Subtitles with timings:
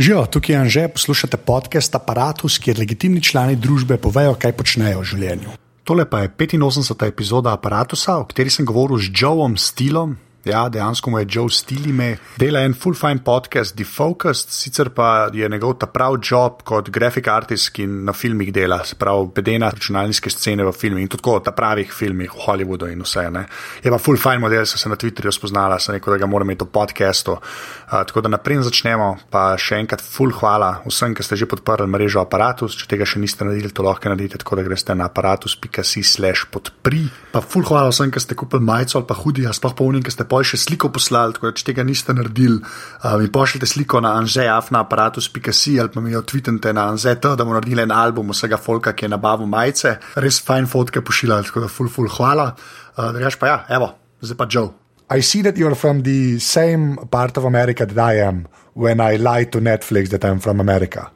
[0.00, 5.08] Živijo, tukaj je Anže, poslušate podcast Apparatus, kjer legitimni člani družbe povejo, kaj počnejo v
[5.10, 5.52] življenju.
[5.84, 7.04] Tole pa je 85.
[7.04, 12.16] epizoda Apparatusa, o kateri sem govoril z Joeom Stilom, Ja, dejansko mu je Joe Stilime,
[12.40, 17.26] dela en full fine podcast, Defocused, sicer pa je njegov ta prav job kot grafik
[17.28, 21.52] artist, ki na filmih dela, se pravi, bedena računalniške scene v filmih in tudi ta
[21.52, 23.26] pravih filmih v Hollywoodu in vse.
[23.30, 23.44] Ne.
[23.84, 26.48] Je pa full fine model, sem se na Twitterju spoznala, sem rekel, da ga moram
[26.48, 27.36] imeti v podcastu.
[27.36, 31.84] Uh, tako da naprej začnemo, pa še enkrat full hvala vsem, ki ste že podprli
[31.84, 36.48] mrežo Apparatus, če tega še niste naredili, to lahko naredite, tako da greste na apparatus.si/slash
[36.48, 37.04] podpri.
[37.36, 40.00] Pa full hvala vsem, ki ste kupili majico ali pa hudi, a sploh pa unim,
[40.00, 43.66] ki ste pa še sliko poslali, tako da če tega niste naredili, uh, mi pošljite
[43.66, 48.30] sliko na anžeafnaaparatus.si ali pa mi jo tweetite na anžet, da bomo naredili en album
[48.34, 49.96] vsega folka, ki je nabavil majice.
[50.22, 52.52] Res fajn fotke pošiljali, tako da full, full hvala.
[52.96, 54.70] Uh, Drugač pa ja, evo, zdaj pa Joe.
[55.10, 59.16] I see that you're from the same part of America that I am when I
[59.16, 61.10] lie to Netflix that I'm from America.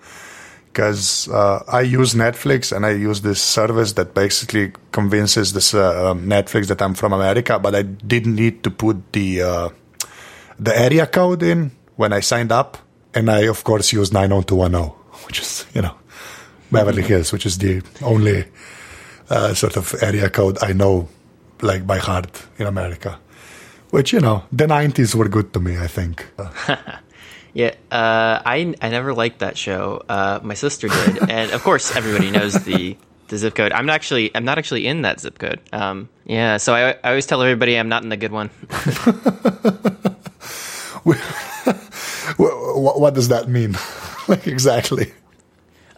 [0.74, 6.11] Because uh, I use Netflix and I use this service that basically convinces this uh,
[6.11, 9.69] um, Netflix that I'm from America, but I didn't need to put the uh,
[10.58, 12.77] the area code in when I signed up,
[13.14, 14.91] and I of course use 90210,
[15.27, 15.94] which is you know
[16.72, 18.44] Beverly Hills, which is the only
[19.31, 21.09] uh, sort of area code I know
[21.62, 23.20] like by heart in America.
[23.91, 26.27] Which you know the 90s were good to me, I think.
[27.55, 30.02] Yeah, uh, I I never liked that show.
[30.08, 32.97] Uh, my sister did, and of course, everybody knows the
[33.28, 33.72] the zip code.
[33.72, 35.60] I'm not actually I'm not actually in that zip code.
[35.72, 38.48] Um, yeah, so I I always tell everybody I'm not in the good one.
[42.36, 43.77] what, what does that mean?
[44.28, 45.12] like exactly?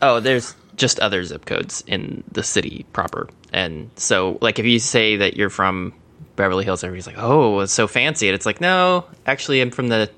[0.02, 4.78] Oh, there's just other zip codes in the city proper, and so like if you
[4.78, 5.94] say that you're from
[6.36, 9.88] Beverly Hills, everybody's like, "Oh, it's so fancy," and it's like, no, actually, I'm from
[9.88, 10.10] the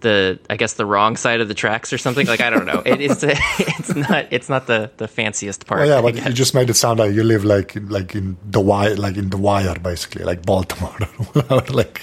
[0.00, 2.26] the I guess the wrong side of the tracks or something.
[2.26, 2.82] Like I don't know.
[2.84, 5.80] It, it's it's not it's not the the fanciest part.
[5.80, 8.60] Well, yeah, but you just made it sound like you live like like in the
[8.60, 10.96] wire, like in the wire, basically, like Baltimore.
[11.70, 12.00] like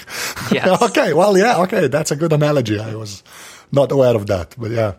[0.52, 0.82] yes.
[0.82, 2.80] okay, well, yeah, okay, that's a good analogy.
[2.80, 3.24] I was
[3.72, 4.94] not aware of that, but yeah.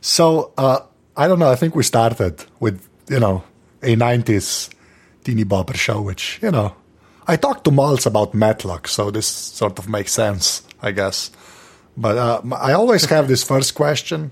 [0.00, 0.80] So uh,
[1.16, 1.50] I don't know.
[1.50, 3.44] I think we started with you know
[3.82, 4.70] a '90s
[5.24, 6.74] teeny bopper show, which you know
[7.26, 11.30] I talked to Maltz about Matlock, so this sort of makes sense, I guess.
[11.98, 14.30] But uh, I always have this first question,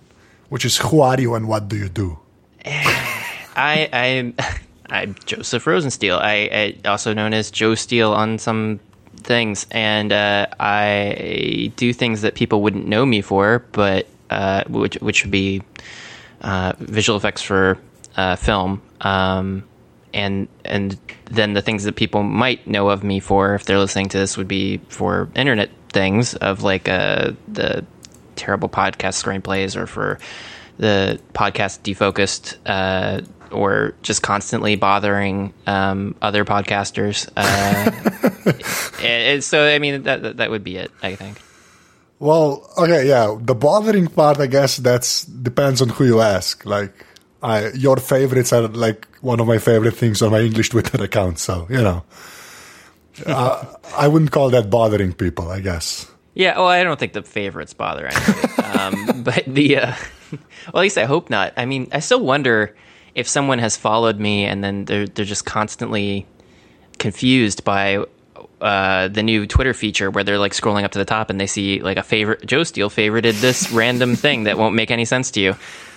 [0.50, 2.18] which is who are you and what do you do?
[2.64, 4.34] I I'm
[4.88, 6.20] I'm Joseph Rosensteel.
[6.20, 8.78] I, I, also known as Joe Steele on some
[9.16, 14.94] things, and uh, I do things that people wouldn't know me for, but uh, which
[14.96, 15.62] which would be
[16.42, 17.78] uh, visual effects for
[18.16, 18.80] uh, film.
[19.00, 19.64] Um,
[20.14, 20.96] and and
[21.32, 24.36] then the things that people might know of me for if they're listening to this
[24.36, 27.82] would be for internet things of like uh, the
[28.36, 30.18] terrible podcast screenplays or for
[30.76, 37.30] the podcast defocused uh, or just constantly bothering um, other podcasters.
[37.34, 40.90] Uh, and, so, I mean, that that would be it.
[41.02, 41.40] I think.
[42.18, 43.34] Well, okay, yeah.
[43.40, 46.66] The bothering part, I guess, that's depends on who you ask.
[46.66, 46.92] Like,
[47.42, 51.38] I, your favorites are like one of my favorite things on my English Twitter account.
[51.38, 52.04] So you know,
[53.24, 53.64] uh,
[53.96, 56.10] I wouldn't call that bothering people, I guess.
[56.34, 58.62] Yeah, well, I don't think the favorites bother anybody.
[58.62, 59.94] um, but the, uh,
[60.32, 61.54] well, at least I hope not.
[61.56, 62.76] I mean, I still wonder
[63.14, 66.26] if someone has followed me and then they're they're just constantly
[66.98, 68.04] confused by
[68.60, 71.46] uh, the new Twitter feature where they're like scrolling up to the top and they
[71.46, 75.30] see like a favorite Joe Steele favorited this random thing that won't make any sense
[75.32, 75.56] to you.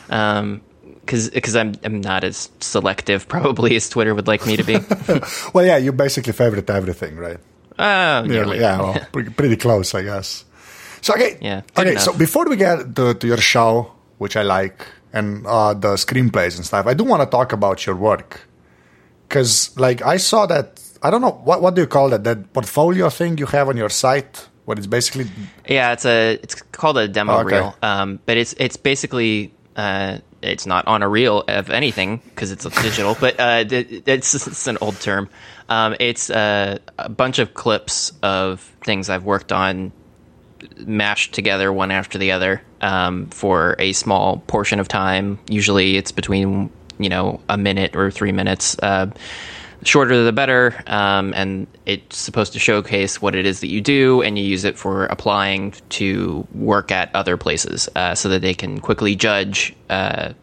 [0.10, 0.62] Um,
[1.10, 4.78] because because I'm I'm not as selective probably as Twitter would like me to be.
[5.54, 7.40] well, yeah, you basically favorite everything, right?
[7.80, 8.60] Oh, nearly.
[8.60, 10.46] Yeah, well, pretty, pretty, close, I guess.
[11.02, 11.62] So okay, yeah.
[11.76, 12.04] Okay, enough.
[12.04, 16.58] so before we get to, to, your show, which I like, and uh, the screenplays
[16.58, 18.42] and stuff, I do want to talk about your work
[19.28, 20.80] because, like, I saw that.
[21.02, 23.78] I don't know what what do you call that that portfolio thing you have on
[23.78, 24.48] your site.
[24.66, 25.26] What it's basically?
[25.68, 27.56] Yeah, it's a it's called a demo oh, okay.
[27.56, 29.54] reel, um, but it's it's basically.
[29.76, 34.68] Uh, it's not on a reel of anything because it's digital, but uh, it's, it's
[34.68, 35.30] an old term.
[35.68, 39.92] Um, it's uh, a bunch of clips of things I've worked on,
[40.78, 45.40] mashed together one after the other um, for a small portion of time.
[45.48, 48.78] Usually, it's between you know a minute or three minutes.
[48.80, 49.12] Uh,
[49.84, 54.22] shorter the better, um, and it's supposed to showcase what it is that you do,
[54.22, 58.54] and you use it for applying to work at other places, uh, so that they
[58.54, 60.34] can quickly judge uh,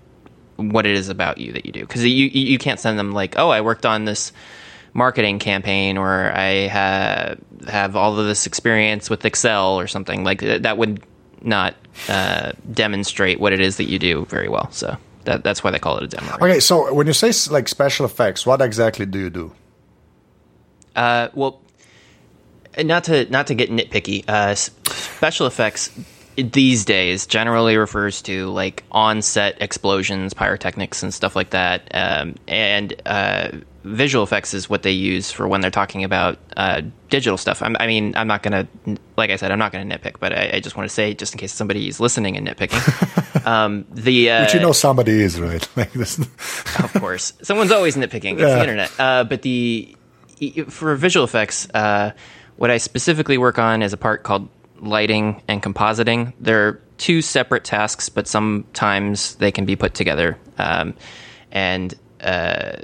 [0.56, 1.80] what it is about you that you do.
[1.80, 4.32] Because you you can't send them like, oh, I worked on this
[4.94, 7.38] marketing campaign, or I have
[7.68, 10.78] have all of this experience with Excel or something like that.
[10.78, 11.04] Would
[11.42, 11.74] not
[12.08, 14.70] uh, demonstrate what it is that you do very well.
[14.72, 16.34] So that, that's why they call it a demo.
[16.34, 19.52] Okay, so when you say like special effects, what exactly do you do?
[20.94, 21.60] Uh, well,
[22.78, 25.90] not to not to get nitpicky, uh, special effects
[26.36, 31.88] these days generally refers to like on-set explosions, pyrotechnics, and stuff like that.
[31.94, 33.48] Um, and uh,
[33.86, 37.62] visual effects is what they use for when they're talking about uh, digital stuff.
[37.62, 38.66] I'm, i mean, I'm not gonna,
[39.16, 41.32] like I said, I'm not gonna nitpick, but I, I just want to say, just
[41.32, 45.40] in case somebody is listening and nitpicking, um, the uh, which you know somebody is
[45.40, 45.66] right.
[45.76, 46.18] Like this.
[46.78, 48.34] of course, someone's always nitpicking.
[48.34, 48.54] It's yeah.
[48.54, 48.92] the internet.
[48.98, 49.94] Uh, but the
[50.68, 52.12] for visual effects, uh,
[52.56, 54.48] what I specifically work on is a part called
[54.80, 56.32] lighting and compositing.
[56.40, 60.38] They're two separate tasks, but sometimes they can be put together.
[60.58, 60.94] Um,
[61.52, 62.76] and uh,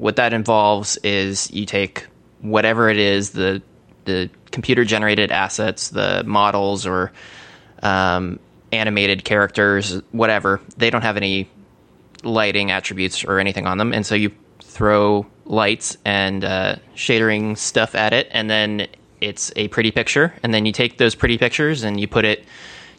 [0.00, 2.06] what that involves is you take
[2.40, 3.62] whatever it is the
[4.06, 7.12] the computer generated assets, the models or
[7.82, 8.40] um,
[8.72, 10.58] animated characters, whatever.
[10.78, 11.48] They don't have any
[12.24, 14.32] lighting attributes or anything on them, and so you
[14.62, 18.86] throw lights and uh, shadering stuff at it, and then
[19.20, 22.44] it's a pretty picture, and then you take those pretty pictures and you put it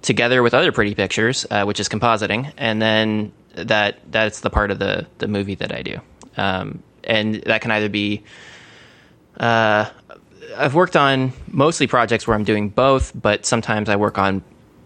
[0.04, 4.70] together with other pretty pictures, uh, which is compositing, and then that that's the part
[4.70, 6.00] of the the movie that I do,
[6.38, 8.24] um, and that can either be.
[9.40, 9.90] Uh,
[10.58, 14.44] I've worked on mostly projects where I'm doing both, but sometimes I work on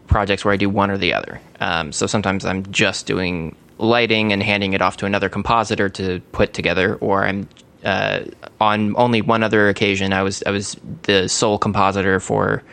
[0.08, 1.42] projects where I do one or the other.
[1.60, 6.22] Um, so sometimes I'm just doing lighting and handing it off to another compositor to
[6.32, 7.50] put together, or I'm
[7.86, 8.22] uh,
[8.60, 12.64] on only one other occasion, I was I was the sole compositor for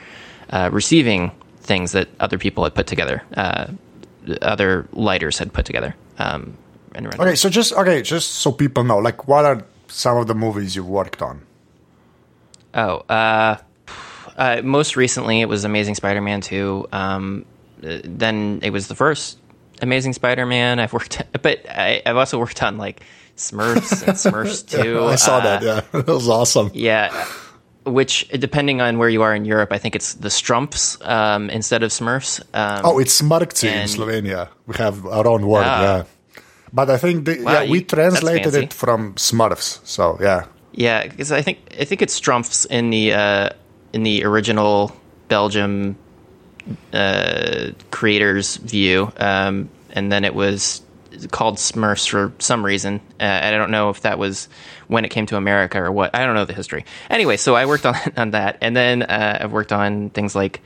[0.50, 3.66] uh, receiving things that other people had put together, uh,
[4.40, 5.94] other lighters had put together.
[6.18, 6.56] Um,
[6.96, 10.76] okay, so just okay, just so people know, like, what are some of the movies
[10.76, 11.42] you've worked on?
[12.74, 13.56] Oh, uh,
[14.36, 16.86] uh, most recently it was Amazing Spider-Man two.
[16.92, 17.44] Um,
[17.80, 19.38] then it was the first
[19.80, 20.78] Amazing Spider-Man.
[20.78, 23.02] I've worked, but I, I've also worked on like
[23.36, 25.04] Smurfs and Smurfs 2.
[25.04, 25.80] I saw uh, that, yeah.
[26.02, 26.70] That was awesome.
[26.74, 27.26] Yeah.
[27.84, 31.82] Which, depending on where you are in Europe, I think it's the Strumps um, instead
[31.82, 32.40] of Smurfs.
[32.54, 34.48] Um, oh, it's Smrkci in Slovenia.
[34.66, 35.82] We have our own word, ah.
[35.82, 36.04] yeah.
[36.72, 40.46] But I think the, wow, yeah, we translated it from Smurfs, so yeah.
[40.72, 43.50] Yeah, because I think I think it's Strumps in the uh,
[43.92, 44.96] in the original
[45.28, 45.96] Belgium
[46.92, 50.80] uh, creators view, um, and then it was
[51.30, 53.00] called Smurfs for some reason.
[53.20, 54.48] Uh, and I don't know if that was
[54.88, 56.14] when it came to America or what.
[56.14, 56.86] I don't know the history.
[57.10, 60.62] Anyway, so I worked on on that, and then uh, I've worked on things like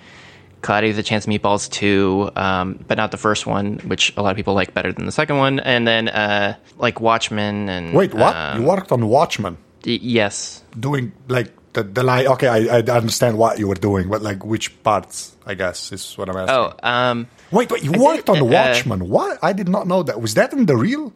[0.67, 4.31] Cloudy with a Chance Meatballs 2, um, but not the first one, which a lot
[4.31, 5.61] of people like better than the second one.
[5.61, 8.35] And then uh, like Watchmen and wait, what?
[8.35, 9.57] Um, you worked on Watchmen?
[9.85, 10.63] Yes.
[10.79, 12.27] Doing like the the line.
[12.27, 15.37] Okay, I, I understand what you were doing, but like which parts?
[15.47, 16.57] I guess is what I'm asking.
[16.57, 19.09] Oh, um, Wait, wait, you I worked on uh, Watchmen.
[19.09, 19.39] what?
[19.43, 20.21] I did not know that.
[20.21, 21.15] Was that in the real?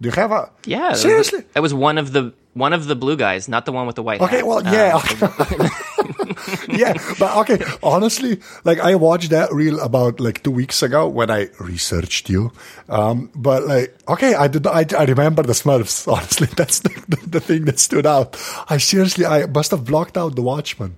[0.00, 0.94] Do you have a Yeah.
[0.94, 1.44] Seriously?
[1.54, 4.02] It was one of the one of the blue guys, not the one with the
[4.02, 4.46] white Okay, hat.
[4.46, 4.96] well, yeah.
[5.20, 5.70] Um,
[6.68, 11.30] yeah, but okay, honestly, like I watched that reel about like two weeks ago when
[11.30, 12.52] I researched you.
[12.88, 14.66] Um, but like, okay, I did.
[14.66, 16.10] I, I remember the Smurfs.
[16.12, 18.36] Honestly, that's the, the, the, thing that stood out.
[18.68, 20.96] I seriously, I must have blocked out the Watchmen.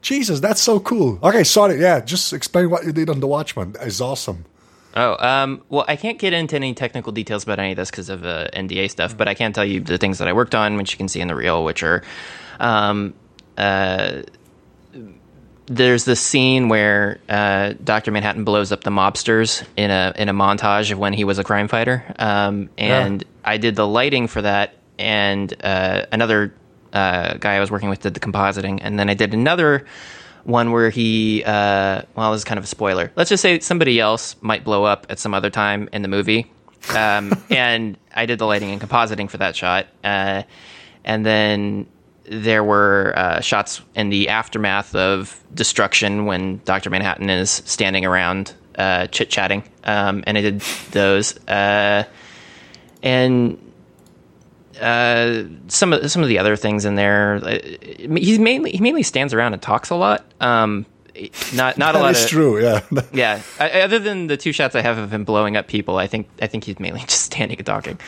[0.00, 1.18] Jesus, that's so cool.
[1.22, 1.80] Okay, sorry.
[1.80, 3.74] Yeah, just explain what you did on The Watchmen.
[3.80, 4.44] It's awesome.
[4.94, 8.08] Oh, um, well, I can't get into any technical details about any of this because
[8.08, 10.76] of uh, NDA stuff, but I can tell you the things that I worked on,
[10.76, 12.02] which you can see in the reel, which are
[12.58, 13.14] um,
[13.56, 14.22] uh,
[15.68, 20.34] there's this scene where uh, Doctor Manhattan blows up the mobsters in a in a
[20.34, 23.28] montage of when he was a crime fighter, um, and yeah.
[23.44, 26.54] I did the lighting for that, and uh, another
[26.92, 29.86] uh, guy I was working with did the compositing, and then I did another
[30.44, 33.12] one where he, uh, well, this is kind of a spoiler.
[33.16, 36.50] Let's just say somebody else might blow up at some other time in the movie,
[36.94, 40.44] um, and I did the lighting and compositing for that shot, uh,
[41.04, 41.86] and then
[42.30, 48.54] there were uh, shots in the aftermath of destruction when Doctor Manhattan is standing around
[48.76, 50.60] uh, chit chatting, um, and I did
[50.92, 52.04] those, uh,
[53.02, 53.58] and
[54.80, 57.40] uh, some of some of the other things in there.
[57.42, 57.58] Uh,
[57.98, 60.24] he mainly he mainly stands around and talks a lot.
[60.40, 60.86] Um,
[61.54, 62.14] not not a lot.
[62.14, 62.62] That's true.
[62.62, 62.80] Yeah.
[63.12, 63.42] yeah.
[63.58, 66.28] I, other than the two shots I have of him blowing up people, I think
[66.40, 67.98] I think he's mainly just standing and talking.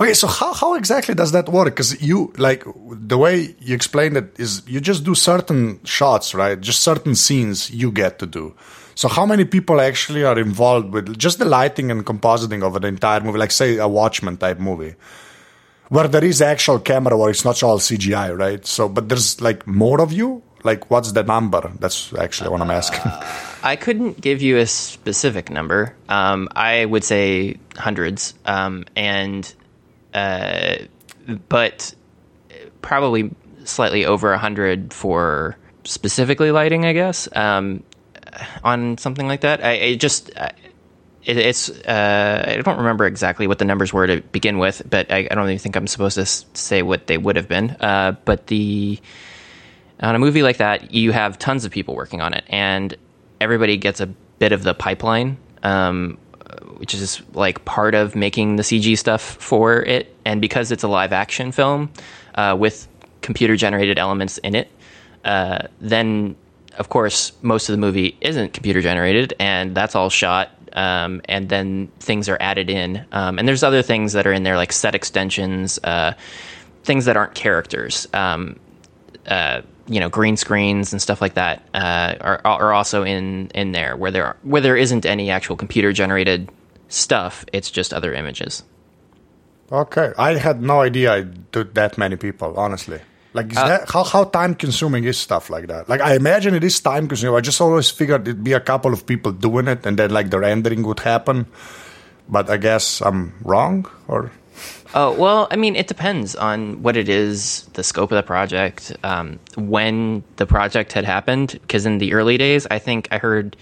[0.00, 1.66] okay, so how how exactly does that work?
[1.66, 6.60] Because you like the way you explained it is you just do certain shots, right?
[6.60, 8.54] Just certain scenes you get to do.
[8.94, 12.84] So how many people actually are involved with just the lighting and compositing of an
[12.84, 14.94] entire movie, like say a Watchmen type movie,
[15.88, 18.64] where there is actual camera where it's not all CGI, right?
[18.66, 21.72] So, but there's like more of you, like what's the number?
[21.78, 23.00] That's actually what I'm asking.
[23.00, 23.26] Uh,
[23.62, 25.94] I couldn't give you a specific number.
[26.08, 29.52] Um, I would say hundreds, um, and
[30.14, 30.76] uh,
[31.48, 31.94] but
[32.80, 33.30] probably
[33.64, 36.84] slightly over a hundred for specifically lighting.
[36.84, 37.82] I guess um,
[38.64, 39.64] on something like that.
[39.64, 40.30] I, I just.
[40.36, 40.52] I,
[41.24, 45.12] it, it's uh, I don't remember exactly what the numbers were to begin with, but
[45.12, 47.70] I, I don't even think I'm supposed to say what they would have been.
[47.78, 48.98] Uh, but the
[50.02, 52.96] on a movie like that, you have tons of people working on it, and
[53.40, 56.18] everybody gets a bit of the pipeline, um,
[56.76, 60.14] which is like part of making the CG stuff for it.
[60.24, 61.90] And because it's a live action film
[62.34, 62.88] uh, with
[63.20, 64.70] computer generated elements in it,
[65.24, 66.36] uh, then
[66.78, 71.48] of course most of the movie isn't computer generated, and that's all shot um, and
[71.48, 73.04] then things are added in.
[73.12, 76.14] Um, and there's other things that are in there, like set extensions, uh,
[76.84, 78.08] things that aren't characters.
[78.12, 78.58] Um,
[79.26, 83.72] uh, you know, green screens and stuff like that uh, are, are also in in
[83.72, 86.48] there where there are, where there isn't any actual computer generated
[86.88, 87.44] stuff.
[87.52, 88.64] It's just other images.
[89.70, 91.20] Okay, I had no idea I
[91.52, 92.54] did that many people.
[92.56, 93.00] Honestly.
[93.34, 95.88] Like, uh, that, how, how time consuming is stuff like that?
[95.88, 97.34] Like, I imagine it is time consuming.
[97.34, 100.28] I just always figured it'd be a couple of people doing it and then, like,
[100.28, 101.46] the rendering would happen.
[102.28, 104.30] But I guess I'm wrong, or?
[104.94, 108.94] Oh, well, I mean, it depends on what it is, the scope of the project,
[109.02, 111.52] um, when the project had happened.
[111.52, 113.56] Because in the early days, I think I heard.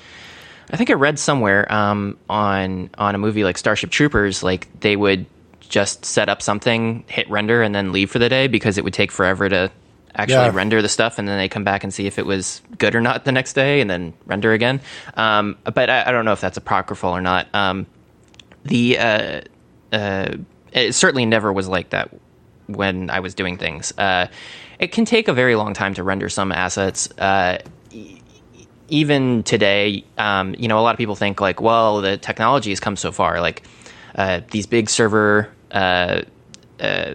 [0.73, 4.97] I think I read somewhere um, on on a movie like Starship Troopers, like they
[4.97, 5.26] would
[5.68, 8.94] just set up something, hit render, and then leave for the day because it would
[8.94, 9.70] take forever to
[10.14, 10.52] actually yeah.
[10.52, 13.00] render the stuff, and then they come back and see if it was good or
[13.00, 14.80] not the next day, and then render again.
[15.14, 17.52] Um, but I, I, don't know if that's apocryphal or not.
[17.54, 17.87] Um,
[18.64, 19.40] the uh,
[19.92, 20.37] uh,
[20.73, 22.11] it certainly never was like that
[22.67, 23.93] when I was doing things.
[23.99, 24.27] Uh,
[24.79, 27.11] it can take a very long time to render some assets.
[27.19, 27.59] Uh,
[28.89, 32.81] even today, um, you know, a lot of people think like, well, the technology has
[32.81, 33.41] come so far.
[33.41, 33.62] Like
[34.15, 36.23] uh, these big server uh,
[36.81, 37.15] uh,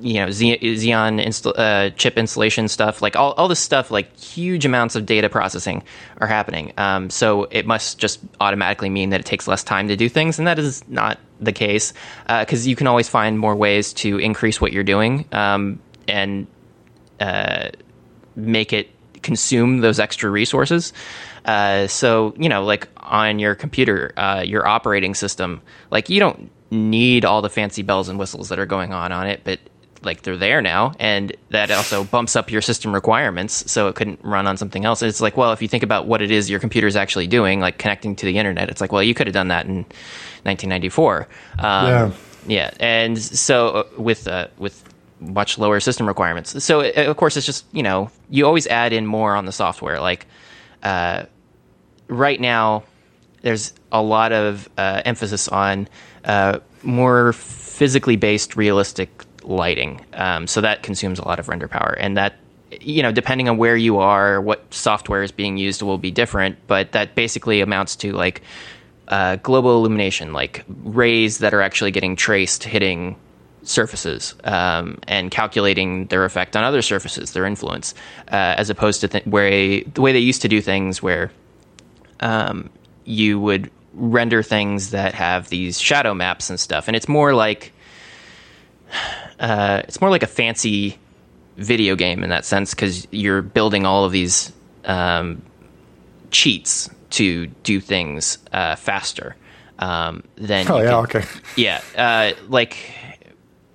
[0.00, 4.96] you know Xeon uh, chip installation stuff, like all, all this stuff, like huge amounts
[4.96, 5.82] of data processing
[6.18, 6.72] are happening.
[6.76, 10.38] Um, so it must just automatically mean that it takes less time to do things,
[10.38, 11.92] and that is not the case
[12.26, 16.46] because uh, you can always find more ways to increase what you're doing um, and
[17.20, 17.68] uh,
[18.36, 18.90] make it
[19.22, 20.92] consume those extra resources.
[21.44, 25.60] Uh, so you know, like on your computer, uh, your operating system,
[25.90, 29.26] like you don't need all the fancy bells and whistles that are going on on
[29.26, 29.60] it, but
[30.04, 34.20] like they're there now, and that also bumps up your system requirements, so it couldn't
[34.22, 35.02] run on something else.
[35.02, 37.60] It's like, well, if you think about what it is your computer is actually doing,
[37.60, 39.84] like connecting to the internet, it's like, well, you could have done that in
[40.44, 41.28] 1994.
[41.58, 42.10] Um, yeah,
[42.46, 44.82] yeah, and so uh, with uh, with
[45.20, 46.62] much lower system requirements.
[46.64, 49.52] So uh, of course, it's just you know you always add in more on the
[49.52, 50.00] software.
[50.00, 50.26] Like
[50.82, 51.24] uh,
[52.08, 52.84] right now,
[53.42, 55.88] there's a lot of uh, emphasis on
[56.24, 60.04] uh, more physically based, realistic lighting.
[60.14, 62.34] Um, so that consumes a lot of render power, and that
[62.80, 66.58] you know, depending on where you are, what software is being used will be different.
[66.66, 68.42] But that basically amounts to like
[69.08, 73.16] uh, global illumination, like rays that are actually getting traced hitting
[73.62, 77.94] surfaces um, and calculating their effect on other surfaces, their influence,
[78.28, 81.30] uh, as opposed to th- where the way they used to do things, where
[82.20, 82.70] um,
[83.04, 87.72] you would render things that have these shadow maps and stuff, and it's more like
[89.40, 90.98] uh, it's more like a fancy
[91.56, 94.52] video game in that sense because you're building all of these
[94.84, 95.42] um,
[96.30, 99.36] cheats to do things uh, faster.
[99.78, 101.24] Um, then oh yeah, can, okay,
[101.56, 102.76] yeah, uh, like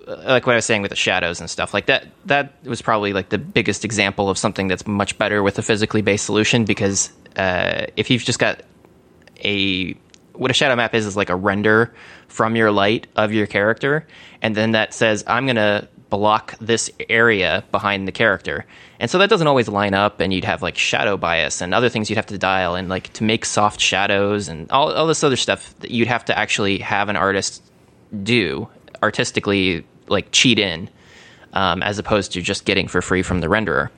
[0.06, 2.06] like what I was saying with the shadows and stuff like that.
[2.26, 6.02] That was probably like the biggest example of something that's much better with a physically
[6.02, 8.62] based solution because uh, if you've just got
[9.44, 9.94] a
[10.34, 11.94] what a shadow map is is like a render
[12.28, 14.06] from your light of your character,
[14.42, 18.66] and then that says I'm gonna block this area behind the character.
[18.98, 21.88] And so that doesn't always line up, and you'd have like shadow bias and other
[21.88, 25.24] things you'd have to dial, and like to make soft shadows and all, all this
[25.24, 27.62] other stuff that you'd have to actually have an artist
[28.22, 28.68] do
[29.02, 30.90] artistically, like cheat in,
[31.54, 33.88] um, as opposed to just getting for free from the renderer.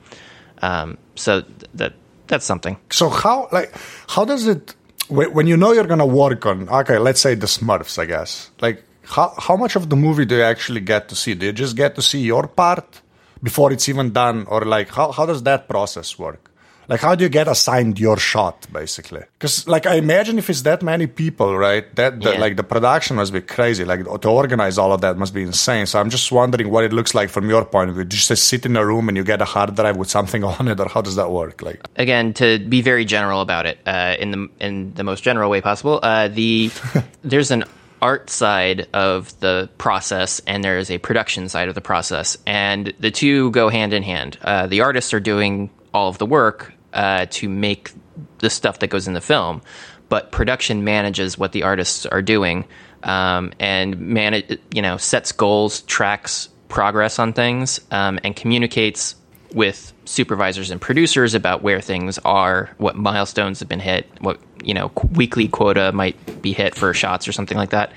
[0.61, 1.93] Um, so th- that
[2.27, 2.77] that's something.
[2.89, 3.73] So how like
[4.07, 4.75] how does it
[5.09, 8.49] when you know you're gonna work on okay, let's say the Smurfs, I guess.
[8.61, 11.33] Like how how much of the movie do you actually get to see?
[11.33, 13.01] Do you just get to see your part
[13.41, 16.49] before it's even done, or like how how does that process work?
[16.89, 19.21] Like, how do you get assigned your shot, basically?
[19.39, 21.85] Because, like, I imagine if it's that many people, right?
[21.95, 22.39] That, the, Yeah.
[22.41, 23.85] like the production must be crazy.
[23.85, 25.85] Like to organize all of that must be insane.
[25.85, 28.03] So I'm just wondering what it looks like from your point of view.
[28.03, 30.43] Do you just sit in a room and you get a hard drive with something
[30.59, 31.61] on it, or how does that work?
[31.61, 35.49] Like, again to be very general about it uh, in the in the most general
[35.49, 36.69] way possible uh, the
[37.23, 37.63] there's an
[38.03, 42.37] art side of the process and there is a production side of the process.
[42.45, 44.37] And the two go hand in hand.
[44.41, 47.91] Uh, the artists are doing all of the work uh, to make
[48.39, 49.61] the stuff that goes in the film
[50.09, 52.65] but production manages what the artists are doing
[53.03, 59.15] um, and manage you know sets goals tracks progress on things um, and communicates
[59.53, 64.73] with supervisors and producers about where things are, what milestones have been hit, what you
[64.73, 67.93] know weekly quota might be hit for shots or something like that.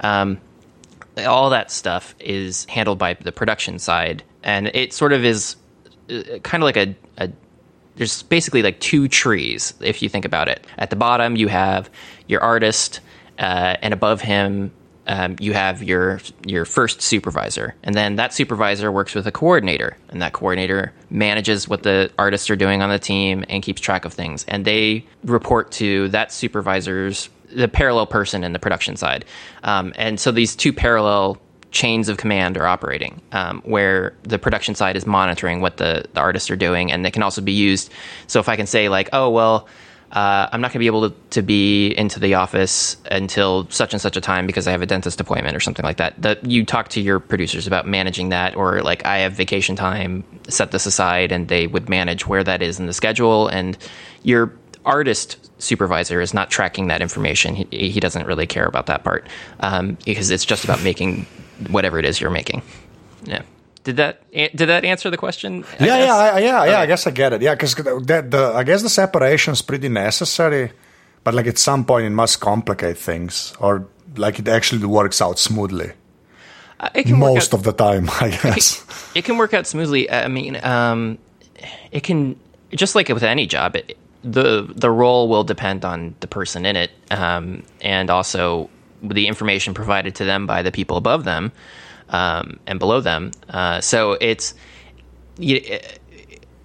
[0.00, 0.38] Um,
[1.26, 5.56] all that stuff is handled by the production side, and it sort of is
[6.10, 7.30] uh, kind of like a, a
[7.96, 10.64] there's basically like two trees if you think about it.
[10.76, 11.90] At the bottom, you have
[12.26, 13.00] your artist,
[13.38, 14.70] uh, and above him,
[15.08, 19.96] um, you have your your first supervisor, and then that supervisor works with a coordinator,
[20.10, 24.04] and that coordinator manages what the artists are doing on the team and keeps track
[24.04, 29.24] of things, and they report to that supervisor's the parallel person in the production side,
[29.64, 31.38] um, and so these two parallel
[31.70, 36.20] chains of command are operating, um, where the production side is monitoring what the, the
[36.20, 37.90] artists are doing, and they can also be used.
[38.26, 39.68] So if I can say like, oh well,
[40.12, 43.92] uh, I'm not going to be able to, to be into the office until such
[43.92, 46.20] and such a time because I have a dentist appointment or something like that.
[46.22, 50.24] That you talk to your producers about managing that, or like I have vacation time,
[50.48, 53.76] set this aside, and they would manage where that is in the schedule, and
[54.22, 54.52] your
[54.86, 57.54] artist supervisor is not tracking that information.
[57.54, 59.26] He, he doesn't really care about that part
[59.60, 61.26] um, because it's just about making
[61.68, 62.62] whatever it is you're making.
[63.24, 63.42] Yeah.
[63.88, 65.64] Did that did that answer the question?
[65.80, 66.06] I yeah, guess?
[66.06, 66.80] yeah, I, yeah, yeah.
[66.80, 67.40] I guess I get it.
[67.40, 70.72] Yeah, because I guess the separation is pretty necessary,
[71.24, 75.38] but like at some point it must complicate things, or like it actually works out
[75.38, 75.92] smoothly
[76.80, 78.10] Uh, it can most out- of the time.
[78.20, 78.84] I guess.
[79.14, 80.10] it can work out smoothly.
[80.10, 81.16] I mean, um,
[81.90, 82.36] it can
[82.76, 83.74] just like with any job.
[83.74, 88.68] It, the the role will depend on the person in it, um, and also
[89.02, 91.52] the information provided to them by the people above them
[92.10, 93.30] um, and below them.
[93.48, 94.54] Uh, so it's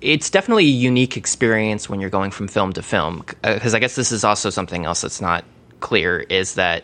[0.01, 3.23] it's definitely a unique experience when you're going from film to film.
[3.41, 5.45] Because I guess this is also something else that's not
[5.79, 6.83] clear is that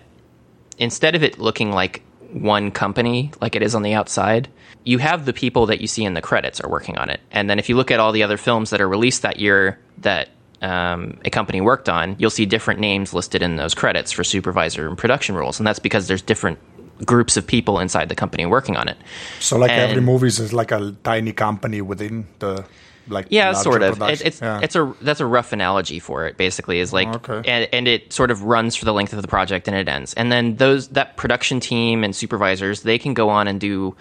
[0.77, 4.47] instead of it looking like one company like it is on the outside,
[4.83, 7.19] you have the people that you see in the credits are working on it.
[7.31, 9.79] And then if you look at all the other films that are released that year
[9.99, 10.29] that
[10.61, 14.87] um, a company worked on, you'll see different names listed in those credits for supervisor
[14.87, 15.59] and production roles.
[15.59, 16.59] And that's because there's different
[17.05, 18.97] groups of people inside the company working on it.
[19.39, 22.65] So like every And- movie is like a tiny company within the
[23.07, 23.99] like Yeah, sort of.
[24.03, 24.59] It, it's Yeah.
[24.61, 26.37] it's a that's a rough analogy for it.
[26.37, 27.41] Basically, is like, Okay.
[27.49, 30.13] and, and it sort of runs for the length of the project and it ends.
[30.13, 33.95] And then those that production team and supervisors they can go on and do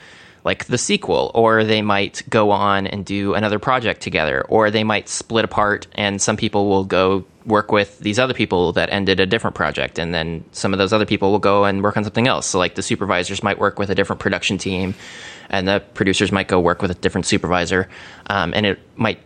[0.45, 4.85] like the sequel, or they might go on and do another project together, or they
[4.85, 9.19] might split apart, and some people will go work with these other people that ended
[9.21, 12.05] a different project, and then some of those other people will go and work on
[12.05, 12.47] something else.
[12.47, 14.95] So like the supervisors might work with a different production team,
[15.51, 17.89] and the producers might go work with a different supervisor,
[18.29, 19.19] um, and it might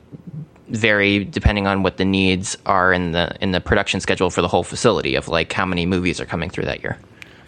[0.69, 4.49] vary depending on what the needs are in the in the production schedule for the
[4.49, 6.97] whole facility of like how many movies are coming through that year.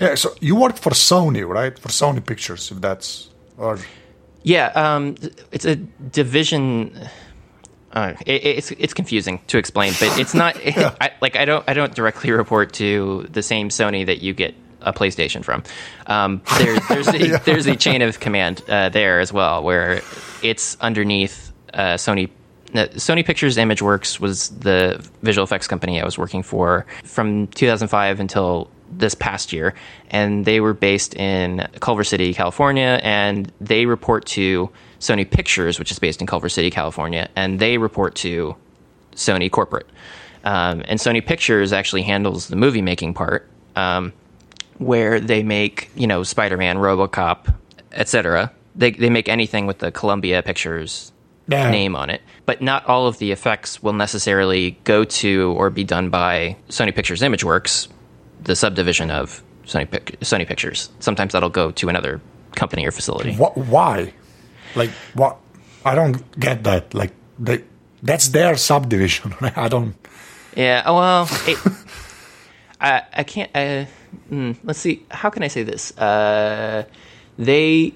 [0.00, 0.14] yeah.
[0.14, 1.78] So you worked for Sony, right?
[1.78, 3.78] For Sony Pictures, if that's or
[4.42, 5.14] Yeah, um,
[5.52, 7.08] it's a division.
[7.94, 11.74] Uh, it, it's it's confusing to explain, but it's not I, like I don't I
[11.74, 15.62] don't directly report to the same Sony that you get a PlayStation from.
[16.07, 20.02] Um, there, there's a, there's a chain of command uh, there as well, where
[20.42, 22.30] it's underneath uh, Sony.
[22.74, 28.20] no, Sony Pictures ImageWorks was the visual effects company I was working for from 2005
[28.20, 29.74] until this past year,
[30.11, 34.70] and they were based in Culver City, California, and they report to
[35.05, 38.57] Sony Pictures, which is based in Culver City, California, and they report to
[39.14, 39.87] Sony corporate.
[40.45, 44.12] Um, and Sony Pictures actually handles the movie making part, um,
[44.79, 47.55] where they make you know Spider-Man, RoboCop,
[47.93, 48.51] etc.
[48.75, 51.12] They they make anything with the Columbia Pictures
[51.49, 51.71] Yeah.
[51.71, 55.85] name on it, but not all of the effects will necessarily go to or be
[55.85, 57.88] done by Sony Pictures ImageWorks,
[58.43, 60.88] the subdivision of Sony Pic- Sony Pictures.
[61.01, 62.21] Sometimes that'll go to another
[62.57, 63.35] company or facility.
[63.37, 63.57] what?
[63.57, 64.12] Why?
[64.74, 65.38] Like what?
[65.84, 66.94] I don't get that.
[66.94, 67.64] Like they,
[68.02, 69.34] that's their subdivision.
[69.40, 69.56] Right?
[69.66, 69.94] I don't.
[70.56, 70.82] Yeah.
[70.87, 71.58] oh, Well, it,
[72.80, 73.52] I I can't.
[74.30, 75.04] Mm, let's see.
[75.10, 75.96] How can I say this?
[75.98, 76.84] Uh,
[77.38, 77.92] they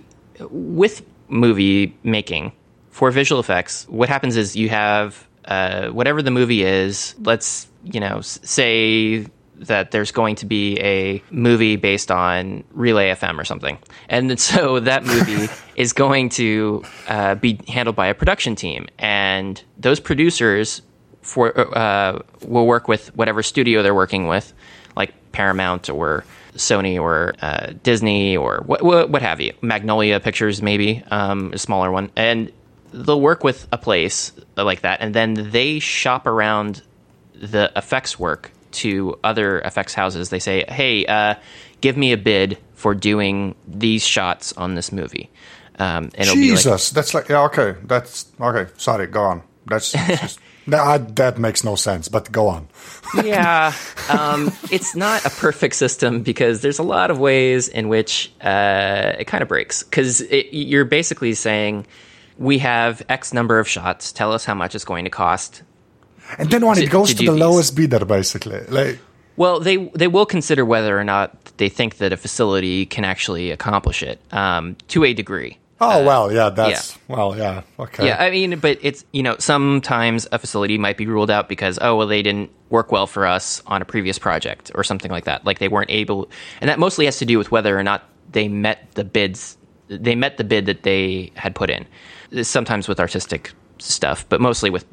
[0.50, 2.52] with movie making
[2.90, 3.86] for visual effects.
[3.88, 7.14] What happens is you have uh, whatever the movie is.
[7.20, 9.26] Let's you know say
[9.60, 14.80] that there's going to be a movie based on Relay FM or something, and so
[14.80, 20.82] that movie is going to uh, be handled by a production team, and those producers
[21.22, 24.52] for uh, will work with whatever studio they're working with,
[24.96, 30.62] like Paramount or Sony or uh, Disney or what, what, what have you, Magnolia Pictures
[30.62, 32.52] maybe um, a smaller one, and
[32.92, 36.82] they'll work with a place like that, and then they shop around
[37.34, 40.30] the effects work to other effects houses.
[40.30, 41.34] They say, "Hey, uh,
[41.80, 45.30] give me a bid for doing these shots on this movie."
[45.78, 47.76] Um, and it'll be like, Jesus, that's like yeah, okay.
[47.84, 48.70] That's okay.
[48.76, 49.42] Sorry, go on.
[49.66, 52.08] That's just, that that makes no sense.
[52.08, 52.68] But go on.
[53.24, 53.72] yeah,
[54.08, 59.14] um, it's not a perfect system because there's a lot of ways in which uh,
[59.18, 59.82] it kind of breaks.
[59.82, 61.86] Because you're basically saying,
[62.38, 64.12] we have X number of shots.
[64.12, 65.62] Tell us how much it's going to cost.
[66.38, 67.40] And then when it goes to to, the these.
[67.40, 68.98] lowest bidder, basically, like
[69.36, 73.50] Well, they they will consider whether or not they think that a facility can actually
[73.50, 75.58] accomplish it um, to a degree.
[75.80, 78.06] oh well, yeah, that's well, yeah, okay.
[78.06, 81.78] Yeah, I mean, but it's you know sometimes a facility might be ruled out because
[81.80, 85.24] oh well they didn't work well for us on a previous project or something like
[85.24, 85.46] that.
[85.46, 86.28] Like they weren't able,
[86.60, 89.56] and that mostly has to do with whether or not they met the bids.
[89.86, 91.86] They met the bid that they had put in.
[92.42, 94.84] Sometimes with artistic stuff, but mostly with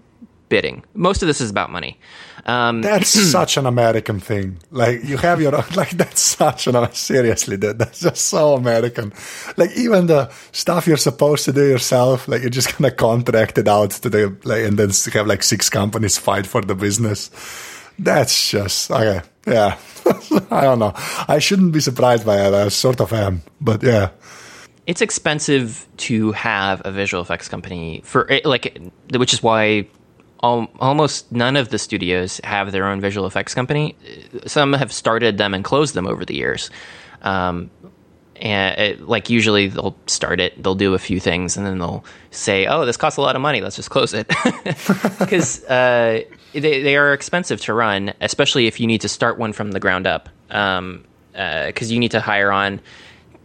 [0.50, 0.84] bidding.
[0.94, 2.00] Most of this is about money.
[2.46, 4.60] Um, That's such an American thing.
[4.72, 9.14] Like you have your like that's such an seriously that that's just so American.
[9.58, 13.68] Like even the stuff you're supposed to do yourself, like you're just gonna contract it
[13.68, 17.32] out to the like and then have like six companies fight for the business.
[17.98, 19.22] That's just okay.
[19.48, 19.78] Yeah,
[20.52, 20.94] I don't know.
[21.28, 22.54] I shouldn't be surprised by it.
[22.54, 24.10] I sort of am, but yeah.
[24.86, 28.78] it's expensive to have a visual effects company for like
[29.16, 29.88] which is why
[30.46, 33.96] al- almost none of the studios have their own visual effects company.
[34.46, 36.70] Some have started them and closed them over the years.
[37.22, 37.72] Um,
[38.36, 42.04] and it, like usually they'll start it they'll do a few things and then they'll
[42.32, 44.28] say oh this costs a lot of money let's just close it.
[45.20, 49.54] Because uh, they, they are expensive to run especially if you need to start one
[49.54, 50.30] from the ground up.
[50.48, 52.82] Because you need to hire on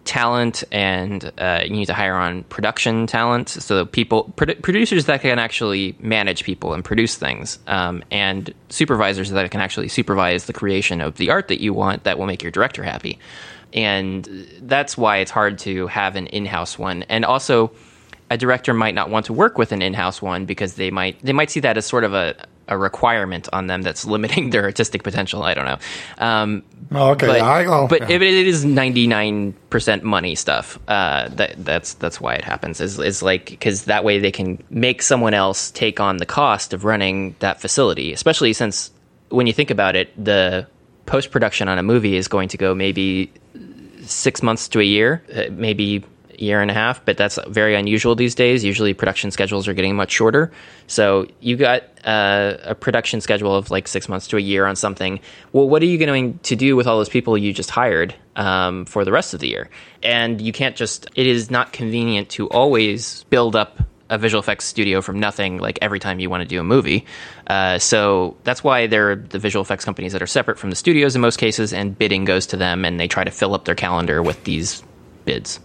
[0.04, 3.48] talent and uh, you need to hire on production talent.
[3.48, 9.30] So people produ- producers that can actually manage people and produce things um, and supervisors
[9.30, 12.42] that can actually supervise the creation of the art that you want that will make
[12.42, 13.18] your director happy.
[13.72, 17.04] And that's why it's hard to have an in-house one.
[17.04, 17.70] And also
[18.30, 21.32] a director might not want to work with an in-house one because they might they
[21.32, 22.34] might see that as sort of a,
[22.70, 25.78] a requirement on them that's limiting their artistic potential i don't know
[26.18, 28.16] um, Oh, okay, but, yeah, I- oh, but yeah.
[28.16, 30.76] if it is ninety nine percent money stuff.
[30.88, 32.80] Uh, that that's that's why it happens.
[32.80, 36.72] Is is like because that way they can make someone else take on the cost
[36.72, 38.12] of running that facility.
[38.12, 38.90] Especially since
[39.28, 40.66] when you think about it, the
[41.06, 43.32] post production on a movie is going to go maybe
[44.02, 46.02] six months to a year, uh, maybe
[46.40, 48.64] year and a half, but that's very unusual these days.
[48.64, 50.50] Usually production schedules are getting much shorter.
[50.86, 54.76] So you got uh, a production schedule of like six months to a year on
[54.76, 55.20] something.
[55.52, 58.86] Well, what are you going to do with all those people you just hired um,
[58.86, 59.68] for the rest of the year?
[60.02, 64.64] And you can't just, it is not convenient to always build up a visual effects
[64.64, 67.06] studio from nothing like every time you want to do a movie.
[67.46, 71.14] Uh, so that's why they're the visual effects companies that are separate from the studios
[71.14, 73.76] in most cases, and bidding goes to them, and they try to fill up their
[73.76, 74.82] calendar with these
[75.24, 75.60] bids.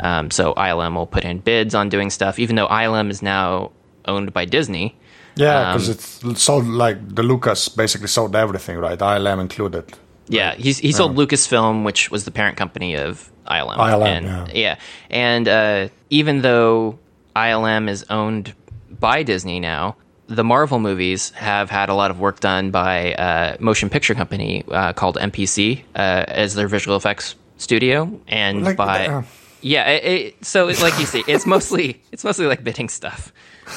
[0.00, 3.70] Um, so ILM will put in bids on doing stuff, even though ILM is now
[4.06, 4.96] owned by Disney.
[5.36, 8.98] Yeah, Um, because it's sold like the Lucas basically sold everything, right?
[8.98, 9.84] ILM included.
[10.28, 13.76] Yeah, he's, he sold Lucasfilm, which was the parent company of ILM.
[13.76, 14.78] ILM, and, yeah.
[15.10, 16.98] and uh, even though
[17.36, 18.54] ILM is owned
[18.98, 23.56] by Disney now, the Marvel movies have had a lot of work done by a
[23.60, 29.06] motion picture company uh, called MPC uh, as their visual effects studio, and Like, by
[29.06, 29.22] uh,
[29.64, 33.32] yeah, it, it, so it, like you see, it's mostly it's mostly like bidding stuff.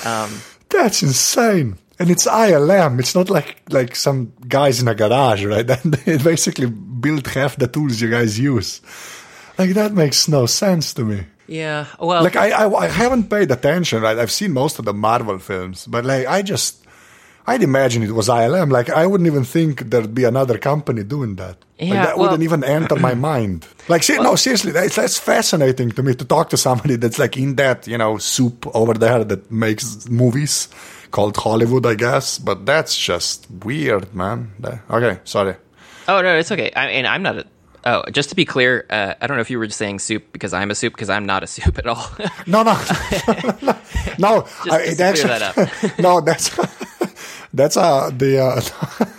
[0.05, 1.77] Um, That's insane.
[1.99, 2.99] And it's ILM.
[2.99, 5.65] It's not like like some guys in a garage, right?
[5.85, 8.81] they basically build half the tools you guys use.
[9.57, 11.23] Like that makes no sense to me.
[11.47, 14.19] Yeah, well, Like I, I, I haven't paid attention, right?
[14.19, 16.85] I've seen most of the Marvel films, but like I just,
[17.49, 18.71] I'd imagine it was ILM.
[18.71, 21.57] Like I wouldn't even think there'd be another company doing that.
[21.79, 23.65] like, Yeah, that well- wouldn't even enter my mind.
[23.87, 27.37] Like, see, no, seriously, that's, that's fascinating to me to talk to somebody that's like
[27.37, 30.67] in that, you know, soup over there that makes movies
[31.11, 32.37] called Hollywood, I guess.
[32.37, 34.51] But that's just weird, man.
[34.89, 35.55] Okay, sorry.
[36.09, 36.71] Oh no, it's okay.
[36.75, 37.45] I mean, I'm not a.
[37.85, 40.23] Oh, just to be clear, uh, I don't know if you were just saying soup
[40.33, 42.05] because I'm a soup because I'm not a soup at all.
[42.45, 42.73] No, no,
[44.19, 44.45] no.
[44.69, 46.19] I, just to that's clear that no.
[46.19, 46.49] That's
[47.53, 48.61] that's uh the uh,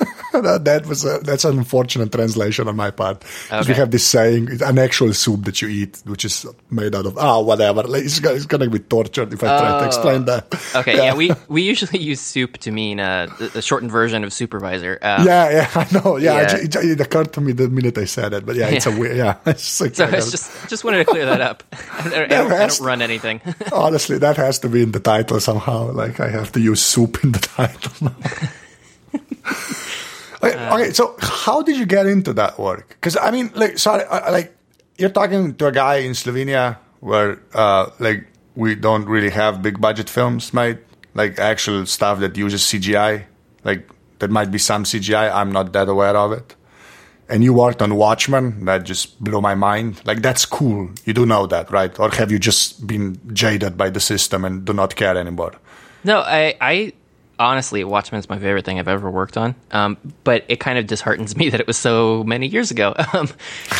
[0.65, 3.25] that, was a, that's an unfortunate translation on my part.
[3.51, 3.73] Okay.
[3.73, 7.19] We have this saying, an actual soup that you eat, which is made out of
[7.19, 7.83] ah whatever.
[7.83, 9.87] Like, it's, it's going to be tortured if I try to oh.
[9.87, 10.47] explain that.
[10.75, 11.05] Okay, yeah.
[11.05, 14.99] yeah, we we usually use soup to mean uh, the, the shortened version of supervisor.
[15.03, 16.17] Um, yeah, yeah, I know.
[16.17, 16.57] Yeah, yeah.
[16.57, 18.93] It, it, occurred to me the minute I said it, but yeah, it's yeah.
[18.97, 19.17] a weird.
[19.17, 21.63] Yeah, it's like, so I just just wanted to clear that up.
[21.73, 23.41] I don't, I don't, I don't run anything.
[23.73, 25.93] honestly, that has to be in the title somehow.
[25.93, 28.13] Like I have to use soup in the title.
[30.43, 32.89] Okay, uh, okay, so how did you get into that work?
[32.89, 34.57] Because I mean, like, sorry, like
[34.99, 39.81] you're talking to a guy in Slovenia where, uh, like, we don't really have big
[39.81, 40.79] budget films made,
[41.15, 43.25] like actual stuff that uses CGI.
[43.65, 45.33] Like, there might be some CGI.
[45.33, 46.55] I'm not that aware of it.
[47.29, 48.65] And you worked on Watchmen.
[48.65, 50.01] That just blew my mind.
[50.05, 50.91] Like, that's cool.
[51.05, 51.97] You do know that, right?
[52.01, 55.53] Or have you just been jaded by the system and do not care anymore?
[56.05, 56.93] No, I, I
[57.39, 59.55] honestly, Watchmen is my favorite thing I've ever worked on.
[59.71, 62.95] Um, but it kind of disheartens me that it was so many years ago.
[63.15, 63.29] Um,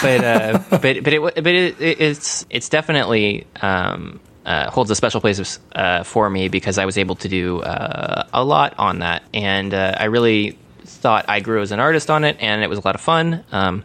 [0.01, 4.95] but uh, but but it but it, it, it's it's definitely um, uh, holds a
[4.95, 9.01] special place uh, for me because I was able to do uh, a lot on
[9.01, 12.69] that, and uh, I really thought I grew as an artist on it, and it
[12.69, 13.45] was a lot of fun.
[13.53, 13.85] Um,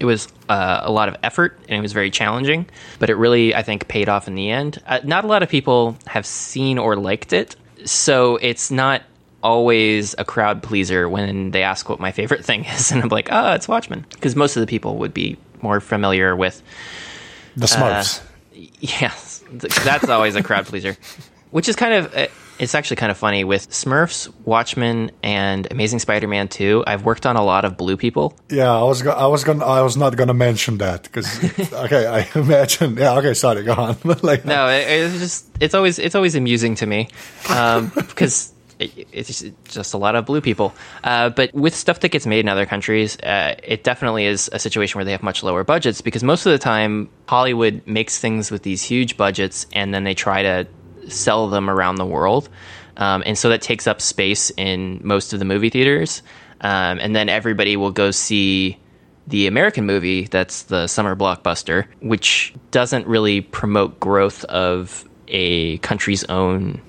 [0.00, 2.66] it was uh, a lot of effort and it was very challenging,
[2.98, 4.82] but it really, I think, paid off in the end.
[5.04, 9.02] not a lot of people have seen or liked it, so it's not
[9.42, 13.28] always a crowd pleaser when they ask what my favorite thing is, and I'm like,
[13.30, 16.62] oh, it's Watchmen, because most of the people would be more familiar with
[17.56, 18.20] the Smurfs.
[18.20, 20.96] Uh, yes, that's always a crowd pleaser,
[21.50, 22.26] which is kind of uh,
[22.58, 26.84] it's actually kind of funny with Smurfs, Watchmen, and Amazing Spider-Man 2.
[26.86, 28.36] I've worked on a lot of blue people.
[28.48, 31.26] Yeah, I was go- I was going I was not going to mention that because
[31.72, 32.96] okay, I imagine.
[32.96, 33.96] Yeah, okay, sorry, go on.
[34.22, 37.08] like no, it, it's just it's always it's always amusing to me
[37.50, 38.52] um, because.
[38.76, 40.74] It, it's just a lot of blue people.
[41.04, 44.58] Uh, but with stuff that gets made in other countries, uh, it definitely is a
[44.58, 48.50] situation where they have much lower budgets because most of the time Hollywood makes things
[48.50, 50.66] with these huge budgets and then they try to
[51.08, 52.48] sell them around the world.
[52.96, 56.22] Um, and so that takes up space in most of the movie theaters.
[56.60, 58.78] Um, and then everybody will go see
[59.26, 66.24] the American movie that's the summer blockbuster, which doesn't really promote growth of a country's
[66.24, 66.80] own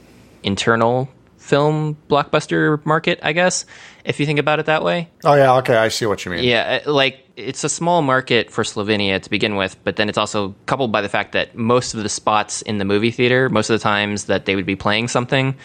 [0.44, 3.66] internal film blockbuster market, I guess,
[4.04, 5.10] if you think about it that way.
[5.24, 6.44] Oh, yeah, okay, I see what you mean.
[6.44, 10.18] Yeah, uh, like it's a small market for Slovenia to begin with, but then it's
[10.18, 13.70] also coupled by the fact that most of the spots in the movie theater, most
[13.70, 15.56] of the times that they would be playing something,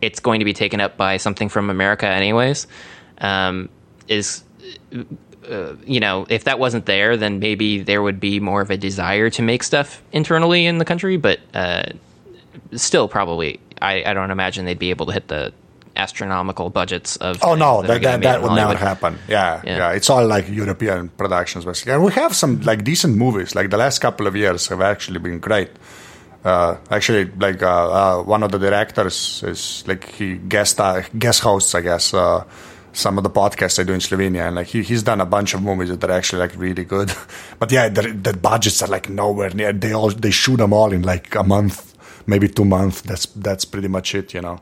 [0.00, 2.66] it's going to be taken up by something from America, anyways.
[3.18, 3.68] Um,
[4.08, 4.42] is
[5.48, 8.76] uh, you know, if that wasn't there, then maybe there would be more of a
[8.76, 11.84] desire to make stuff internally in the country, but uh,
[12.72, 15.52] still, probably, I, I don't imagine they'd be able to hit the
[15.96, 17.38] astronomical budgets of.
[17.42, 19.18] Oh no, that that, that would never happen.
[19.28, 23.16] Yeah, yeah, yeah, It's all like European productions basically, and we have some like decent
[23.16, 23.54] movies.
[23.54, 25.70] Like the last couple of years have actually been great.
[26.44, 31.40] Uh, actually, like uh, uh, one of the directors is like he guest uh, guest
[31.40, 32.14] hosts, I guess.
[32.14, 32.44] Uh,
[32.94, 35.54] some of the podcasts I do in Slovenia, and like he, he's done a bunch
[35.54, 37.12] of movies that are actually like really good.
[37.58, 39.72] but yeah, the, the budgets are like nowhere near.
[39.72, 41.94] They all they shoot them all in like a month,
[42.26, 43.02] maybe two months.
[43.02, 44.60] That's that's pretty much it, you know.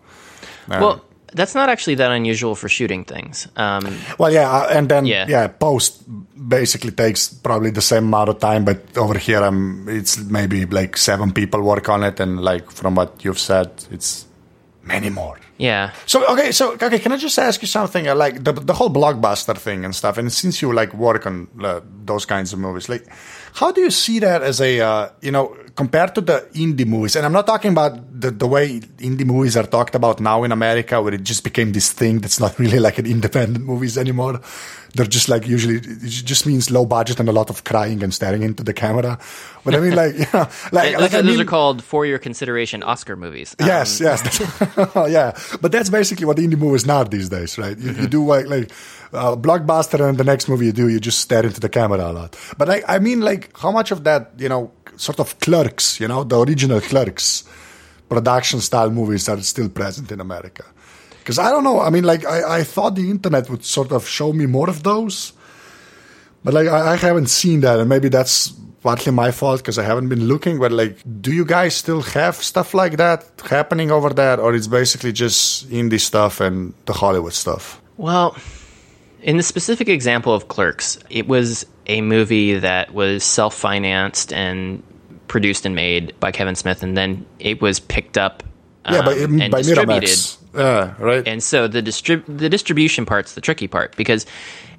[0.68, 3.48] well, that's not actually that unusual for shooting things.
[3.56, 5.26] Um, well, yeah, uh, and then yeah.
[5.28, 5.48] yeah.
[5.48, 6.02] post
[6.48, 10.96] basically takes probably the same amount of time, but over here, um, it's maybe like
[10.96, 14.26] seven people work on it, and like from what you've said, it's
[14.82, 15.38] many more.
[15.58, 15.92] Yeah.
[16.06, 18.08] So okay, so okay, can I just ask you something?
[18.08, 21.48] Uh, like the the whole blockbuster thing and stuff, and since you like work on
[21.62, 23.06] uh, those kinds of movies, like
[23.54, 27.16] how do you see that as a uh, you know compared to the indie movies?
[27.16, 30.52] And I'm not talking about the, the way indie movies are talked about now in
[30.52, 34.40] America, where it just became this thing that's not really like an independent movies anymore.
[34.94, 38.12] They're just like usually it just means low budget and a lot of crying and
[38.12, 39.18] staring into the camera.
[39.64, 42.18] But I mean, like, you know, like, like those, I mean, are called for your
[42.18, 43.54] consideration Oscar movies.
[43.60, 44.40] Yes, um, yes,
[45.08, 45.38] yeah.
[45.60, 47.78] But that's basically what indie movies now these days, right?
[47.78, 48.02] You, mm-hmm.
[48.02, 48.72] you do like like
[49.12, 52.12] uh, blockbuster, and the next movie you do, you just stare into the camera a
[52.12, 52.36] lot.
[52.56, 56.08] But like, I mean, like, how much of that, you know, sort of clerks, you
[56.08, 57.44] know, the original clerks,
[58.08, 60.64] production style movies are still present in America?
[61.18, 61.80] Because I don't know.
[61.80, 64.82] I mean, like, I, I thought the internet would sort of show me more of
[64.82, 65.32] those,
[66.44, 69.84] but like, I, I haven't seen that, and maybe that's partly my fault because I
[69.84, 70.58] haven't been looking.
[70.58, 74.66] But like, do you guys still have stuff like that happening over there, or it's
[74.66, 77.80] basically just indie stuff and the Hollywood stuff?
[77.96, 78.36] Well,
[79.22, 84.82] in the specific example of Clerks, it was a movie that was self financed and
[85.28, 88.42] produced and made by Kevin Smith, and then it was picked up
[88.84, 90.08] Um, yeah, by, and by distributed.
[90.08, 90.36] Miramax.
[90.54, 91.26] Yeah, right.
[91.28, 94.26] And so the distrib- the distribution part's the tricky part because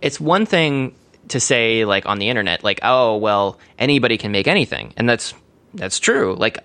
[0.02, 0.96] it's one thing
[1.30, 5.34] to say like on the internet like oh well anybody can make anything and that's
[5.76, 6.58] that's true like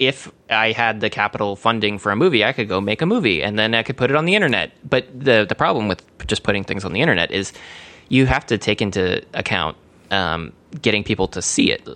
[0.00, 3.42] if I had the capital funding for a movie, I could go make a movie
[3.42, 4.72] and then I could put it on the internet.
[4.88, 7.52] But the the problem with just putting things on the internet is
[8.08, 9.76] you have to take into account
[10.10, 11.86] um, getting people to see it.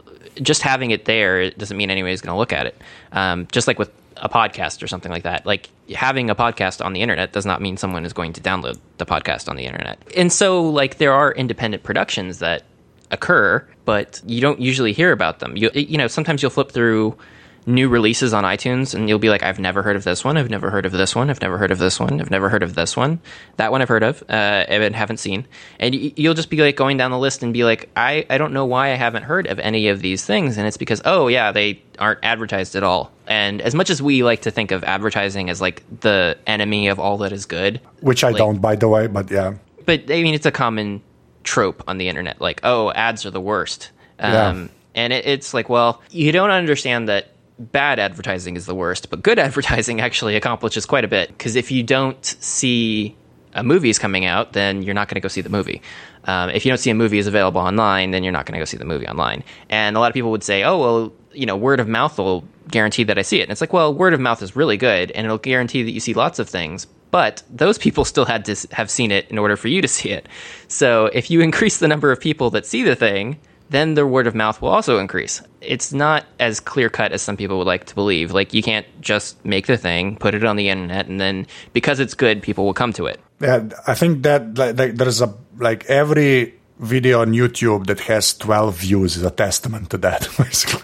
[0.43, 2.81] Just having it there doesn't mean anybody's going to look at it.
[3.13, 5.47] Um, just like with a podcast or something like that.
[5.47, 8.79] Like having a podcast on the internet does not mean someone is going to download
[8.99, 9.99] the podcast on the internet.
[10.17, 12.63] And so, like, there are independent productions that
[13.11, 15.57] occur, but you don't usually hear about them.
[15.57, 17.17] You you know, sometimes you'll flip through
[17.67, 20.37] new releases on iTunes and you'll be like, I've never heard of this one.
[20.37, 21.31] I've never heard of this one.
[21.31, 22.21] I've never heard of this one.
[22.21, 23.21] I've never heard of this one.
[23.57, 25.47] That one I've heard of, uh, and haven't seen.
[25.81, 28.53] And you'll just be like going down the list and be like, I, I don't
[28.53, 30.59] know why I haven't heard of any of these things.
[30.59, 33.11] And it's because, oh, yeah, they aren't advertised at all.
[33.27, 37.01] And as much as we like to think of advertising as like the enemy of
[37.01, 39.55] all that is good, which I like, don't, by the way, but yeah.
[39.87, 41.03] But I mean, it's a common
[41.45, 43.91] trope on the internet like, oh, ads are the worst.
[44.19, 44.69] Um, yeah.
[44.97, 49.23] And it, it's like, well, you don't understand that bad advertising is the worst, but
[49.23, 51.29] good advertising actually accomplishes quite a bit.
[51.29, 53.17] Because if you don't see
[53.55, 55.81] a movie is coming out, then you're not going to go see the movie.
[56.25, 58.59] Um, if you don't see a movie is available online, then you're not going to
[58.59, 59.45] go see the movie online.
[59.69, 62.45] And a lot of people would say, oh, well, you know, word of mouth will
[62.69, 63.45] guarantee that I see it.
[63.45, 66.01] And it's like, well, word of mouth is really good and it'll guarantee that you
[66.01, 66.87] see lots of things.
[67.11, 70.11] But those people still had to have seen it in order for you to see
[70.11, 70.29] it.
[70.67, 73.39] So if you increase the number of people that see the thing,
[73.71, 75.43] then the word of mouth will also increase.
[75.61, 78.33] It's not as clear cut as some people would like to believe.
[78.33, 82.01] Like, you can't just make the thing, put it on the internet, and then because
[82.01, 83.21] it's good, people will come to it.
[83.41, 88.77] Yeah, I think that like there's a like every video on YouTube that has 12
[88.77, 90.83] views is a testament to that, basically.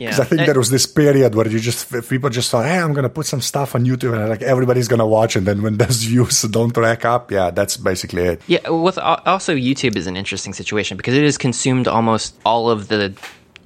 [0.00, 0.24] Because yeah.
[0.24, 3.10] I think there was this period where you just people just thought, "Hey, I'm gonna
[3.10, 6.40] put some stuff on YouTube," and like everybody's gonna watch, and then when those views
[6.42, 8.42] don't rack up, yeah, that's basically it.
[8.46, 8.66] Yeah.
[8.70, 13.12] With also YouTube is an interesting situation because it has consumed almost all of the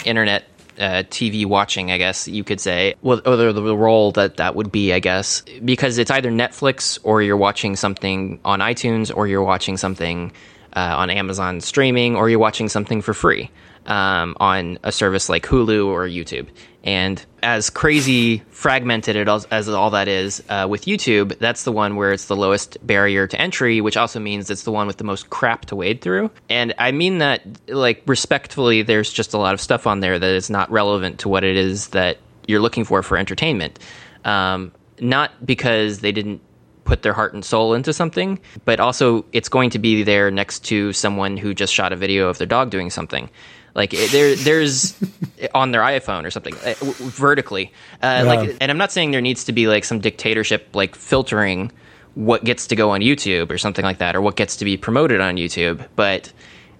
[0.05, 0.43] internet
[0.77, 4.57] uh, TV watching, I guess you could say, well, or the, the, role that that
[4.57, 9.29] would be, I guess, because it's either Netflix or you're watching something on iTunes or
[9.29, 10.33] you're watching something
[10.75, 13.53] uh, on Amazon streaming or you're watching something for free
[13.87, 16.49] um, on a service like Hulu or YouTube.
[16.83, 21.97] And as crazy fragmented as, as all that is uh, with YouTube, that's the one
[21.97, 25.05] where it's the lowest barrier to entry, which also means it's the one with the
[25.05, 26.31] most crap to wade through.
[26.51, 28.83] And I mean that like respectfully.
[28.83, 31.57] There's just a lot of stuff on there that is not relevant to what it
[31.57, 33.79] is that you're looking for for entertainment.
[34.27, 36.43] Um, not because they didn't
[36.85, 40.65] put their heart and soul into something, but also it's going to be there next
[40.67, 43.31] to someone who just shot a video of their dog doing something.
[43.75, 44.95] Like there, there's
[45.55, 47.73] on their iPhone or something uh, vertically.
[48.03, 48.23] Uh, yeah.
[48.23, 51.73] Like, and I'm not saying there needs to be like some dictatorship like filtering
[52.15, 54.77] what gets to go on YouTube or something like that, or what gets to be
[54.77, 55.85] promoted on YouTube.
[55.97, 56.33] But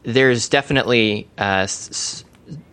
[0.05, 2.25] there's definitely uh, s-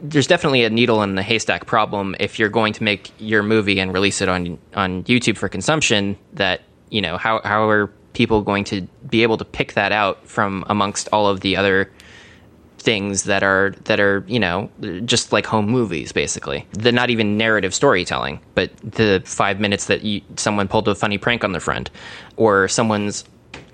[0.01, 3.79] there's definitely a needle in the haystack problem if you're going to make your movie
[3.79, 6.17] and release it on on YouTube for consumption.
[6.33, 10.27] That you know how how are people going to be able to pick that out
[10.27, 11.89] from amongst all of the other
[12.81, 14.69] things that are that are you know
[15.05, 16.67] just like home movies basically.
[16.73, 21.17] They're not even narrative storytelling but the five minutes that you, someone pulled a funny
[21.17, 21.89] prank on their friend
[22.37, 23.23] or someone's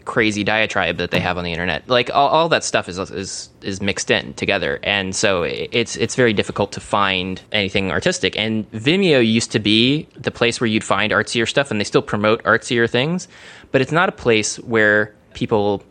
[0.05, 1.89] crazy diatribe that they have on the internet.
[1.89, 4.79] Like all, all that stuff is is is mixed in together.
[4.83, 8.37] And so it's it's very difficult to find anything artistic.
[8.37, 12.01] And Vimeo used to be the place where you'd find artsier stuff and they still
[12.01, 13.27] promote artsier things
[13.71, 15.83] but it's not a place where people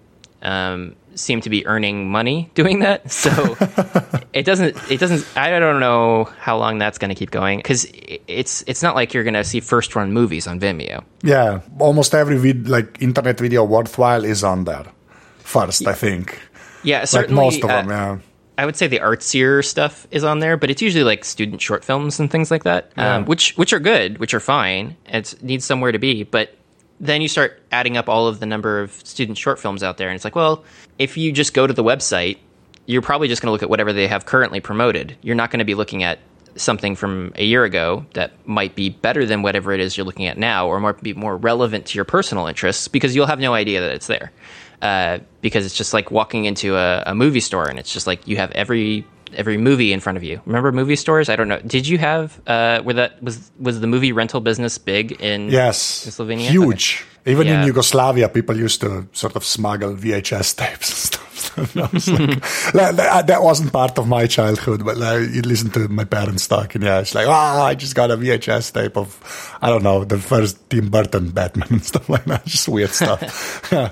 [0.42, 3.02] um, seem to be earning money doing that.
[3.26, 3.56] So
[4.32, 7.86] it doesn't it doesn't I don't know how long that's going to keep going cuz
[8.28, 11.02] it's it's not like you're going to see first run movies on Vimeo.
[11.22, 14.86] Yeah, almost every vid- like internet video worthwhile is on there
[15.38, 16.38] first, I think.
[16.82, 18.18] Yeah, certainly like most of uh, them, yeah.
[18.58, 21.84] I would say the artsier stuff is on there, but it's usually like student short
[21.84, 23.16] films and things like that, yeah.
[23.16, 24.96] um, which which are good, which are fine.
[25.06, 26.56] It needs somewhere to be, but
[27.00, 30.08] then you start adding up all of the number of student short films out there,
[30.08, 30.64] and it's like, well,
[30.98, 32.38] if you just go to the website,
[32.86, 35.16] you're probably just going to look at whatever they have currently promoted.
[35.22, 36.18] You're not going to be looking at
[36.54, 40.26] something from a year ago that might be better than whatever it is you're looking
[40.26, 43.52] at now, or might be more relevant to your personal interests, because you'll have no
[43.54, 44.32] idea that it's there.
[44.80, 48.26] Uh, because it's just like walking into a, a movie store, and it's just like
[48.28, 50.40] you have every every movie in front of you.
[50.46, 51.28] Remember movie stores?
[51.28, 51.60] I don't know.
[51.60, 56.06] Did you have uh, where that was was the movie rental business big in yes
[56.06, 56.48] in Slovenia?
[56.50, 57.04] huge.
[57.28, 57.60] Even Yeah.
[57.62, 61.22] in Yugoslavia, people used to sort of smuggle VHS tapes and stuff.
[61.36, 61.62] So
[61.92, 62.40] was like,
[62.96, 66.82] that, that wasn't part of my childhood, but like, you listen to my parents talking.
[66.82, 70.18] yeah, it's like, oh, I just got a VHS tape of, I don't know, the
[70.18, 72.44] first Tim Burton Batman and stuff like that.
[72.46, 73.68] Just weird stuff.
[73.72, 73.90] yeah.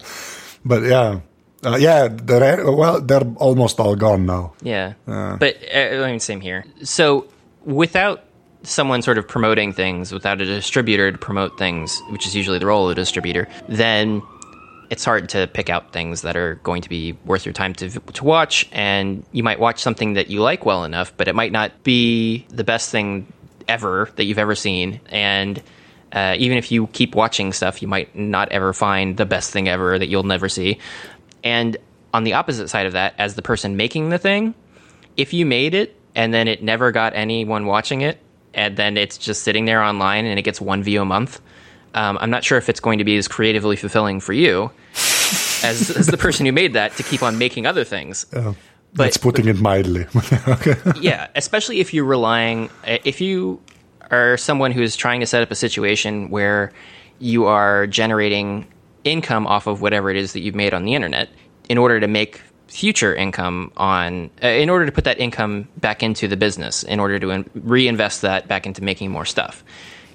[0.64, 1.20] But yeah.
[1.64, 4.52] Uh, yeah, they're, well, they're almost all gone now.
[4.62, 4.94] Yeah,
[5.38, 6.64] but uh, I mean, same here.
[6.82, 7.26] So
[7.64, 8.24] without
[8.62, 12.66] someone sort of promoting things, without a distributor to promote things, which is usually the
[12.66, 14.22] role of a distributor, then
[14.90, 17.88] it's hard to pick out things that are going to be worth your time to
[17.88, 18.68] to watch.
[18.72, 22.46] And you might watch something that you like well enough, but it might not be
[22.50, 23.26] the best thing
[23.68, 25.00] ever that you've ever seen.
[25.08, 25.62] And
[26.12, 29.68] uh, even if you keep watching stuff, you might not ever find the best thing
[29.68, 30.78] ever that you'll never see.
[31.44, 31.76] And
[32.12, 34.54] on the opposite side of that, as the person making the thing,
[35.16, 38.18] if you made it and then it never got anyone watching it,
[38.54, 41.40] and then it's just sitting there online and it gets one view a month,
[41.94, 44.70] um, I'm not sure if it's going to be as creatively fulfilling for you
[45.62, 48.26] as, as the person who made that to keep on making other things.
[48.32, 48.54] Uh,
[48.94, 50.06] But- That's putting it mildly.
[50.48, 50.76] okay.
[51.00, 53.60] yeah, especially if you're relying, if you
[54.10, 56.70] are someone who is trying to set up a situation where
[57.18, 58.66] you are generating
[59.04, 61.28] income off of whatever it is that you've made on the internet
[61.68, 66.02] in order to make future income on, uh, in order to put that income back
[66.02, 69.62] into the business, in order to in- reinvest that back into making more stuff.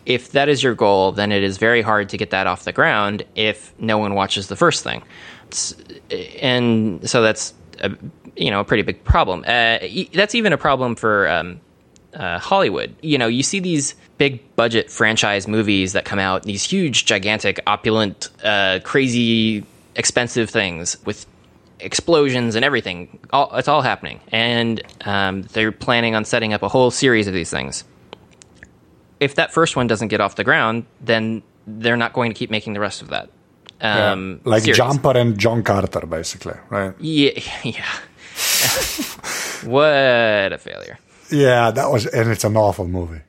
[0.06, 2.74] If that is your goal, then it is very hard to get that off the
[2.74, 5.04] ground if no one watches the first thing.
[5.48, 5.76] It's-
[6.42, 7.92] and so that's a,
[8.36, 9.44] you know a pretty big problem.
[9.48, 11.62] Uh, e- that's even a problem for um,
[12.14, 12.96] uh, Hollywood.
[13.02, 17.60] You know, you see these big budget franchise movies that come out, these huge, gigantic,
[17.68, 21.26] opulent, uh, crazy, expensive things with
[21.80, 23.20] explosions and everything.
[23.32, 27.34] All, it's all happening, and um, they're planning on setting up a whole series of
[27.34, 27.84] these things.
[29.20, 32.50] If that first one doesn't get off the ground, then they're not going to keep
[32.50, 33.30] making the rest of that.
[33.82, 34.78] Um, like series.
[34.78, 36.94] Jumper and John Carter, basically, right?
[37.00, 37.32] Yeah,
[37.64, 37.86] yeah.
[39.64, 40.98] what a failure.
[41.32, 43.22] Yeah, that was, and it's an awful movie.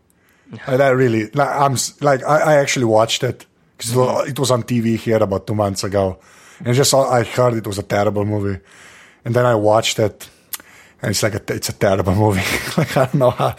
[0.67, 3.47] That really, like, I'm like, I, I actually watched it
[3.77, 3.93] because
[4.29, 6.19] it was on TV here about two months ago,
[6.65, 8.61] and just saw- I heard it was a terrible movie,
[9.25, 10.29] and then I watched it,
[11.03, 12.41] and it's like a, it's a terrible movie.
[12.77, 13.55] like I don't know how.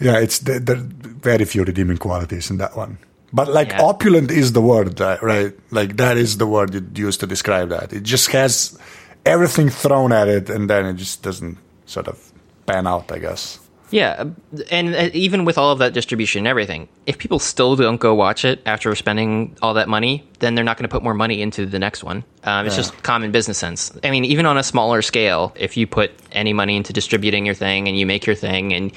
[0.00, 2.98] Yeah, it's there there very few redeeming qualities in that one.
[3.32, 3.82] But like Yeah.
[3.82, 5.22] opulent is the word, right?
[5.22, 5.52] right?
[5.70, 7.92] Like that is the word you used to describe that.
[7.92, 8.78] It just has
[9.26, 12.32] everything thrown at it, and then it just doesn't sort of
[12.66, 13.58] pan out, I guess.
[13.90, 14.24] Yeah,
[14.70, 18.14] and uh, even with all of that distribution and everything, if people still don't go
[18.14, 21.40] watch it after spending all that money, then they're not going to put more money
[21.40, 22.22] into the next one.
[22.44, 23.90] Um, it's just common business sense.
[24.04, 27.54] I mean, even on a smaller scale, if you put any money into distributing your
[27.54, 28.92] thing and you make your thing and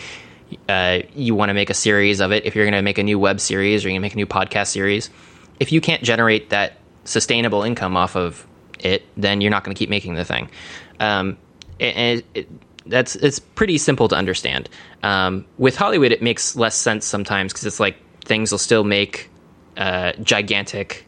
[0.67, 3.03] uh, you want to make a series of it, if you're going to make a
[3.03, 5.09] new web series or you're going to make a new podcast series,
[5.59, 8.45] if you can't generate that sustainable income off of
[8.79, 10.49] it, then you're not going to keep making the thing.
[10.99, 11.37] Um,
[11.79, 12.49] and it, it,
[12.91, 14.69] that's it's pretty simple to understand.
[15.01, 19.29] Um, with Hollywood, it makes less sense sometimes because it's like things will still make
[19.77, 21.07] uh, gigantic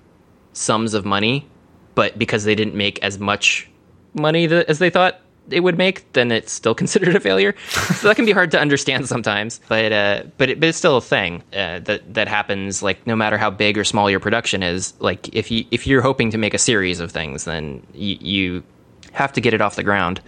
[0.53, 1.47] sums of money,
[1.95, 3.69] but because they didn't make as much
[4.13, 5.19] money th- as they thought
[5.49, 7.53] it would make, then it's still considered a failure.
[7.67, 10.97] so that can be hard to understand sometimes, but uh, but it, but it's still
[10.97, 12.81] a thing uh, that that happens.
[12.81, 16.01] Like no matter how big or small your production is, like if you if you're
[16.01, 18.63] hoping to make a series of things, then y- you
[19.11, 20.21] have to get it off the ground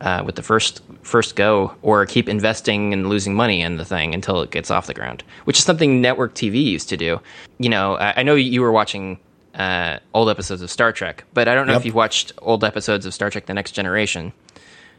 [0.00, 4.14] uh, with the first first go, or keep investing and losing money in the thing
[4.14, 7.20] until it gets off the ground, which is something network TV used to do.
[7.58, 9.18] You know, I, I know you were watching
[9.54, 11.80] uh, old episodes of Star Trek, but I don't know Yep.
[11.80, 14.32] if you've watched old episodes of Star Trek: The Next Generation.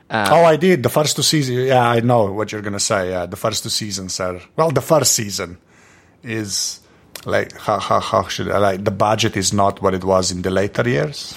[0.10, 1.58] oh, I did the first two seasons.
[1.68, 3.10] Yeah, I know what you're gonna say.
[3.12, 4.70] Yeah, the first two seasons are well.
[4.72, 5.58] The first season
[6.24, 6.80] is
[7.26, 10.42] like how how how should I like the budget is not what it was in
[10.42, 11.34] the later years.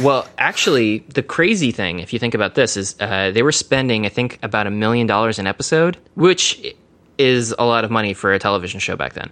[0.00, 4.06] Well, actually, the crazy thing, if you think about this, is uh, they were spending,
[4.06, 6.74] I think, about a million dollars an episode, which
[7.18, 9.30] is a lot of money for a television show back then.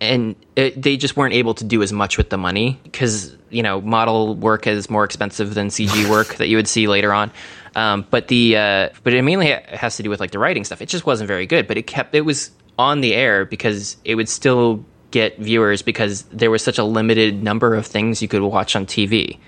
[0.00, 3.62] And it, they just weren't able to do as much with the money because, you
[3.62, 7.32] know, model work is more expensive than CG work that you would see later on.
[7.74, 10.82] Um, but the uh, but it mainly has to do with like the writing stuff.
[10.82, 14.14] It just wasn't very good, but it kept it was on the air because it
[14.14, 18.42] would still get viewers because there was such a limited number of things you could
[18.42, 19.38] watch on TV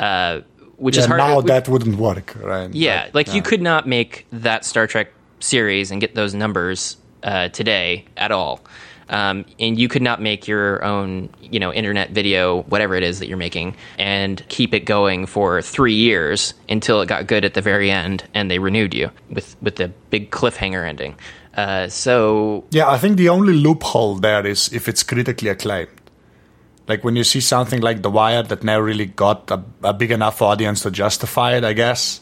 [0.00, 0.40] uh,
[0.84, 1.18] which Yeah, is hard.
[1.18, 2.70] now which- that wouldn't work, right?
[2.74, 5.08] yeah, But, like you could not make that Star Trek
[5.40, 8.60] series and get those numbers uh, today at all.
[9.12, 13.18] um, and you could not make your own, you know, internet video, whatever it is
[13.18, 17.54] that you're making, and keep it going for three years until it got good at
[17.54, 21.12] the very end, and they renewed you with with the big cliffhanger ending.
[21.56, 25.88] Uh, so yeah, I think the only loophole there is if it's critically acclaimed.
[26.90, 30.10] Like when you see something like The Wire that never really got a, a big
[30.10, 32.20] enough audience to justify it, I guess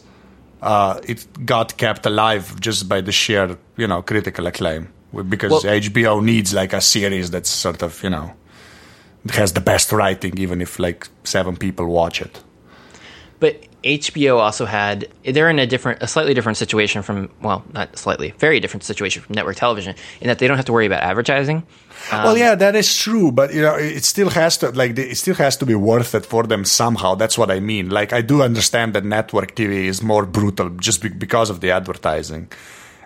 [0.61, 4.93] uh, it got kept alive just by the sheer, you know, critical acclaim.
[5.29, 8.35] Because well, HBO needs like a series that's sort of, you know,
[9.31, 12.43] has the best writing, even if like seven people watch it.
[13.41, 17.97] But HBO also had they're in a different, a slightly different situation from well, not
[17.97, 21.03] slightly, very different situation from network television in that they don't have to worry about
[21.03, 21.65] advertising.
[22.11, 25.17] Um, well, yeah, that is true, but you know, it still has to like it
[25.17, 27.15] still has to be worth it for them somehow.
[27.15, 27.89] That's what I mean.
[27.91, 31.71] Like, I do understand that network TV is more brutal just be- because of the
[31.71, 32.51] advertising.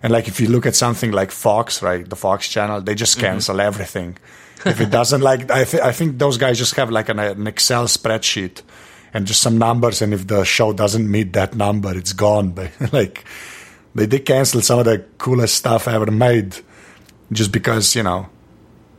[0.03, 3.19] And like, if you look at something like Fox, right, the Fox channel, they just
[3.19, 3.27] mm-hmm.
[3.27, 3.67] cancel mm-hmm.
[3.67, 4.19] everything.
[4.65, 7.47] if it doesn't like, I, th- I think those guys just have like an, an
[7.47, 8.63] Excel spreadsheet
[9.15, 10.03] and just some numbers.
[10.03, 12.51] And if the show doesn't meet that number, it's gone.
[12.81, 13.25] But like
[13.95, 16.57] they did cancel some of the coolest stuff ever made
[17.31, 18.29] just because, you know,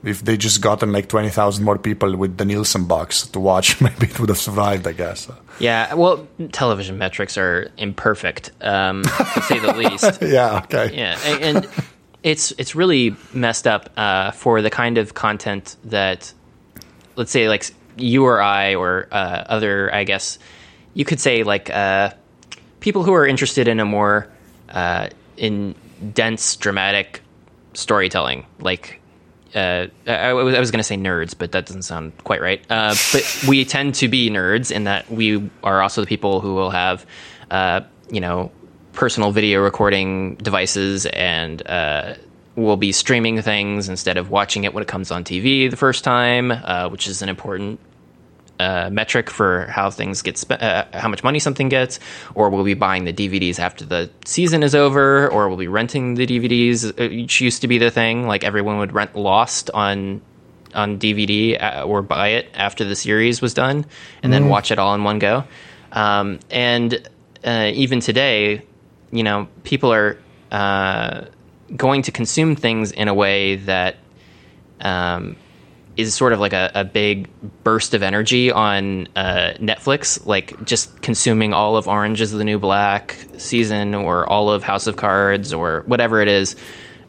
[0.03, 4.07] if they just gotten like 20,000 more people with the Nielsen box to watch, maybe
[4.07, 5.29] it would have survived, I guess.
[5.59, 10.21] Yeah, well, television metrics are imperfect, um, to say the least.
[10.21, 10.95] yeah, okay.
[10.95, 11.67] Yeah, and, and
[12.23, 16.33] it's it's really messed up uh, for the kind of content that,
[17.15, 17.65] let's say, like
[17.97, 20.39] you or I or uh, other, I guess
[20.93, 22.11] you could say like uh,
[22.79, 24.27] people who are interested in a more
[24.69, 25.75] uh, in
[26.13, 27.21] dense, dramatic
[27.73, 28.45] storytelling.
[28.59, 29.01] Like
[29.55, 32.63] uh, I, was, I was going to say nerds, but that doesn't sound quite right.
[32.69, 36.55] Uh, but we tend to be nerds in that we are also the people who
[36.55, 37.05] will have,
[37.51, 38.51] uh, you know,
[38.93, 41.61] personal video recording devices and
[42.55, 46.03] we'll be streaming things instead of watching it when it comes on TV the first
[46.03, 47.79] time, uh, which is an important
[48.59, 51.99] uh, metric for how things get spent, uh, how much money something gets,
[52.35, 56.15] or we'll be buying the DVDs after the season is over, or we'll be renting
[56.15, 58.27] the DVDs, uh, which used to be the thing.
[58.27, 60.21] Like everyone would rent Lost on
[60.73, 64.31] on DVD uh, or buy it after the series was done, and mm-hmm.
[64.31, 65.43] then watch it all in one go.
[65.91, 67.07] Um, and
[67.43, 68.61] uh, even today,
[69.11, 70.17] you know, people are
[70.51, 71.25] uh,
[71.75, 73.97] going to consume things in a way that
[74.81, 75.35] um,
[75.95, 77.29] is sort of like a, a big
[77.63, 82.59] burst of energy on uh, Netflix, like just consuming all of Orange is the New
[82.59, 86.55] Black season or all of House of Cards or whatever it is.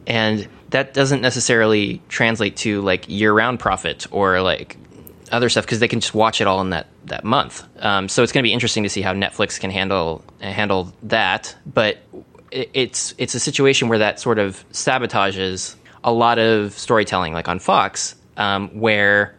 [0.07, 4.77] And that doesn't necessarily translate to like year round profit or like
[5.33, 7.65] other stuff because they can just watch it all in that, that month.
[7.83, 11.57] Um, so it's going to be interesting to see how Netflix can handle handle that.
[11.65, 11.99] But
[12.55, 15.75] it's it's a situation where that sort of sabotages
[16.05, 19.35] a lot of storytelling, like on Fox, um, where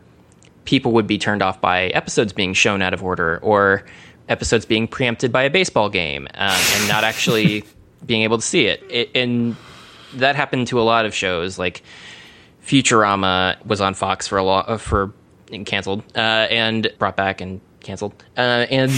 [0.65, 3.85] people would be turned off by episodes being shown out of order or
[4.27, 7.63] episodes being preempted by a baseball game um, and not actually
[8.05, 8.83] being able to see it.
[8.89, 9.11] it.
[9.15, 9.55] And
[10.15, 11.83] that happened to a lot of shows, like
[12.63, 15.13] Futurama was on Fox for a lot uh, for
[15.65, 18.91] canceled uh, and brought back and canceled, uh, and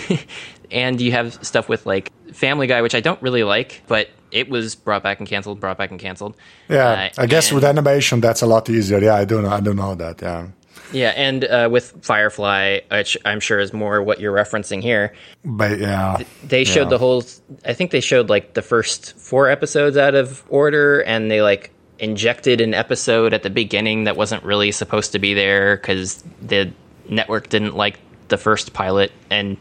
[0.70, 4.48] and you have stuff with like Family Guy, which I don't really like, but it
[4.48, 6.36] was brought back and canceled, brought back and canceled.
[6.68, 8.98] Yeah, uh, I guess with animation that's a lot easier.
[8.98, 9.50] Yeah, I do know.
[9.50, 10.20] I don't know that.
[10.20, 10.48] Yeah.
[10.92, 15.12] Yeah, and uh, with Firefly, which I'm sure is more what you're referencing here.
[15.44, 16.88] But yeah, they showed yeah.
[16.88, 17.24] the whole.
[17.64, 21.72] I think they showed like the first four episodes out of order, and they like
[21.98, 26.72] injected an episode at the beginning that wasn't really supposed to be there because the
[27.08, 27.98] network didn't like
[28.28, 29.58] the first pilot, and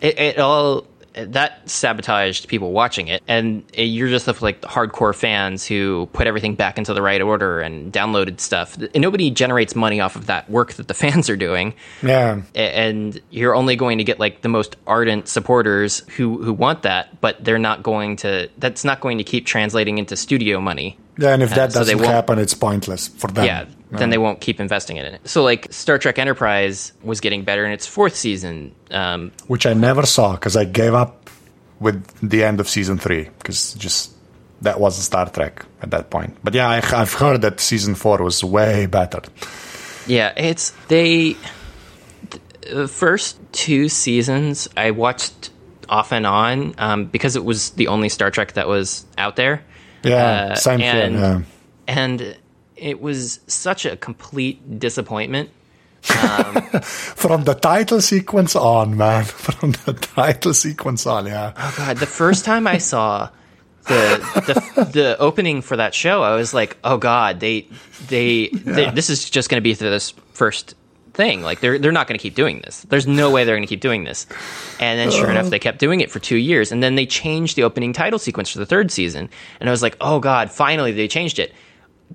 [0.00, 0.84] it, it all
[1.14, 3.22] that sabotaged people watching it.
[3.26, 7.92] And you're just like hardcore fans who put everything back into the right order and
[7.92, 8.76] downloaded stuff.
[8.76, 11.74] And nobody generates money off of that work that the fans are doing.
[12.02, 12.42] Yeah.
[12.54, 17.20] And you're only going to get like the most ardent supporters who who want that
[17.20, 21.34] but they're not going to that's not going to keep translating into studio money yeah
[21.34, 23.64] and if that uh, doesn't so happen it's pointless for them yeah
[23.98, 25.28] then they won't keep investing in it.
[25.28, 29.74] So, like Star Trek Enterprise was getting better in its fourth season, um, which I
[29.74, 31.28] never saw because I gave up
[31.80, 34.12] with the end of season three because just
[34.62, 36.36] that wasn't Star Trek at that point.
[36.44, 39.22] But yeah, I, have heard that season four was way better.
[40.06, 41.36] Yeah, it's they.
[42.70, 45.50] The first two seasons I watched
[45.88, 49.64] off and on um, because it was the only Star Trek that was out there.
[50.02, 51.20] Yeah, uh, same and, here.
[51.20, 51.42] Yeah.
[51.86, 52.36] And
[52.76, 55.50] it was such a complete disappointment.
[56.10, 59.24] Um, From the title sequence on, man.
[59.26, 61.52] From the title sequence on, yeah.
[61.54, 63.28] Oh god, the first time I saw
[63.86, 67.68] the, the the opening for that show, I was like, oh god, they
[68.08, 70.74] they, they this is just going to be through this first
[71.20, 71.42] thing.
[71.42, 72.82] Like they're they're not going to keep doing this.
[72.88, 74.26] There's no way they're going to keep doing this.
[74.78, 77.56] And then sure enough, they kept doing it for two years, and then they changed
[77.56, 79.28] the opening title sequence for the third season.
[79.60, 81.52] And I was like, oh god, finally they changed it.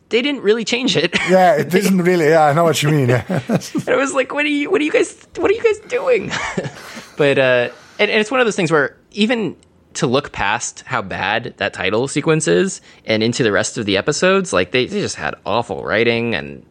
[0.10, 1.16] They didn't really change it.
[1.30, 2.30] Yeah, it isn't really.
[2.30, 3.10] Yeah, I know what you mean.
[3.30, 5.80] and I was like, what are you what are you guys what are you guys
[5.88, 6.32] doing?
[7.18, 9.56] but uh, and, and it's one of those things where even
[9.96, 13.98] to look past how bad that title sequence is and into the rest of the
[13.98, 16.66] episodes, like they, they just had awful writing and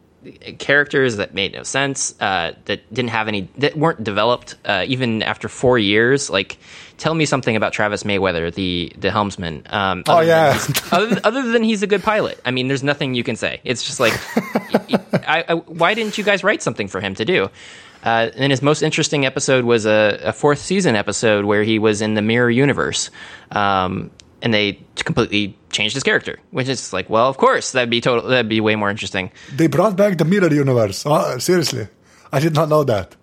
[0.57, 5.23] characters that made no sense, uh, that didn't have any, that weren't developed uh, even
[5.23, 6.29] after four years.
[6.29, 6.57] Like,
[6.97, 9.63] tell me something about Travis Mayweather, the the helmsman.
[9.69, 10.59] Um, oh yeah.
[10.91, 13.61] other, other, than he's a good pilot, I mean, there's nothing you can say.
[13.63, 14.13] It's just like,
[15.27, 17.49] I, I, why didn't you guys write something for him to do?
[18.03, 22.01] Uh, and his most interesting episode was a, a, fourth season episode where he was
[22.01, 23.09] in the mirror universe.
[23.51, 24.11] Um,
[24.43, 28.29] and they completely changed his character, which is like, well, of course, that'd be total,
[28.29, 29.31] that'd be way more interesting.
[29.53, 31.03] They brought back the mirror universe.
[31.05, 31.87] Oh, seriously,
[32.31, 33.15] I did not know that.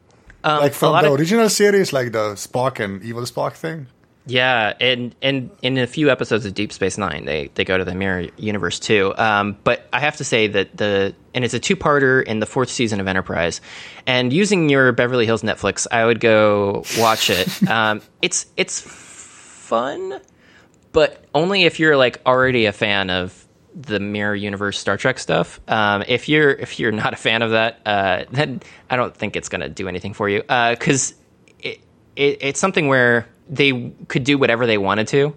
[0.44, 3.86] Um, like from the of, original series, like the Spock and Evil Spock thing.
[4.26, 7.84] Yeah, and and in a few episodes of Deep Space Nine, they they go to
[7.84, 9.12] the mirror universe too.
[9.16, 12.46] Um, but I have to say that the and it's a two parter in the
[12.46, 13.60] fourth season of Enterprise.
[14.06, 17.68] And using your Beverly Hills Netflix, I would go watch it.
[17.68, 20.20] um, it's it's fun,
[20.92, 25.60] but only if you're like already a fan of the mirror universe Star Trek stuff.
[25.66, 29.36] Um, if you're if you're not a fan of that, uh, then I don't think
[29.36, 31.14] it's going to do anything for you because uh,
[31.60, 31.80] it,
[32.16, 35.34] it, it's something where they could do whatever they wanted to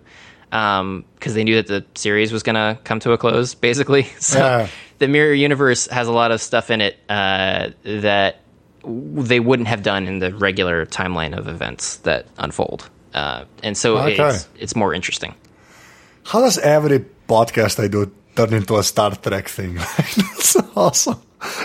[0.50, 4.08] because um, they knew that the series was going to come to a close, basically.
[4.20, 4.68] So yeah.
[5.00, 8.42] the Mirror Universe has a lot of stuff in it uh, that
[8.84, 13.98] they wouldn't have done in the regular timeline of events that unfold, uh, and so
[13.98, 14.18] okay.
[14.18, 15.36] it's it's more interesting.
[16.26, 19.76] How does every podcast I do turn into a Star Trek thing?
[20.08, 21.22] That's awesome.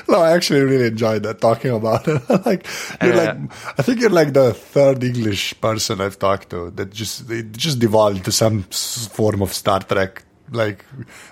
[0.08, 2.20] no, I actually really enjoyed that talking about it.
[2.46, 2.66] like
[3.02, 3.36] you're like
[3.78, 7.78] I think you're like the third English person I've talked to that just it just
[7.78, 10.84] devolved to some form of Star Trek like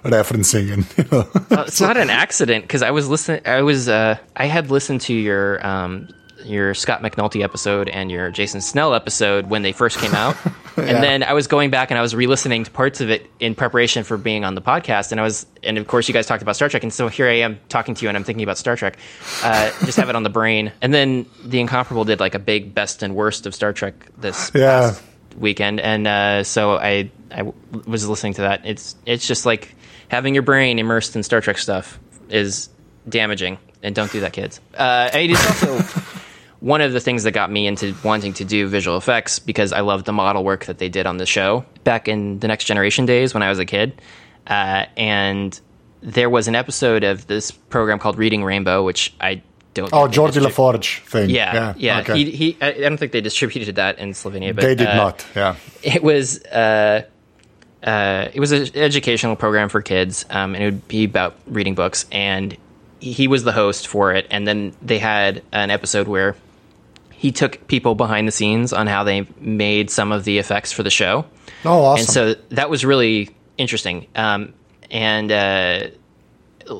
[0.04, 1.28] referencing and you know.
[1.50, 3.42] uh, it's not an accident because I was listening.
[3.44, 6.08] I was uh, I had listened to your um,
[6.44, 10.36] your Scott McNulty episode and your Jason Snell episode when they first came out.
[10.76, 10.84] yeah.
[10.84, 13.54] And then I was going back and I was re-listening to parts of it in
[13.54, 15.12] preparation for being on the podcast.
[15.12, 17.28] And I was, and of course, you guys talked about Star Trek, and so here
[17.28, 18.98] I am talking to you, and I'm thinking about Star Trek.
[19.42, 20.72] Uh, just have it on the brain.
[20.80, 24.50] And then the Incomparable did like a big best and worst of Star Trek this
[24.54, 24.94] yeah.
[25.36, 27.54] weekend, and uh, so I I w-
[27.86, 28.62] was listening to that.
[28.64, 29.74] It's it's just like
[30.08, 32.68] having your brain immersed in Star Trek stuff is
[33.08, 34.60] damaging, and don't do that, kids.
[34.74, 35.78] Uh, it is also
[36.60, 39.80] one of the things that got me into wanting to do visual effects because I
[39.80, 43.06] loved the model work that they did on the show back in the Next Generation
[43.06, 44.00] days when I was a kid.
[44.46, 45.58] Uh, and
[46.00, 49.42] there was an episode of this program called Reading Rainbow, which I
[49.74, 49.92] don't.
[49.92, 51.30] Oh, Geordi La Forge thing.
[51.30, 51.74] Yeah, yeah.
[51.76, 52.00] yeah.
[52.00, 52.24] Okay.
[52.24, 55.26] He, he, I don't think they distributed that in Slovenia, but they did uh, not.
[55.36, 56.42] Yeah, it was.
[56.44, 57.02] Uh,
[57.82, 61.76] uh, it was an educational program for kids, um, and it would be about reading
[61.76, 62.06] books.
[62.10, 62.56] And
[63.00, 64.26] he was the host for it.
[64.30, 66.36] And then they had an episode where
[67.18, 70.84] he took people behind the scenes on how they made some of the effects for
[70.84, 71.26] the show.
[71.64, 72.00] Oh, awesome!
[72.00, 74.06] And so that was really interesting.
[74.14, 74.54] Um,
[74.88, 75.88] and uh,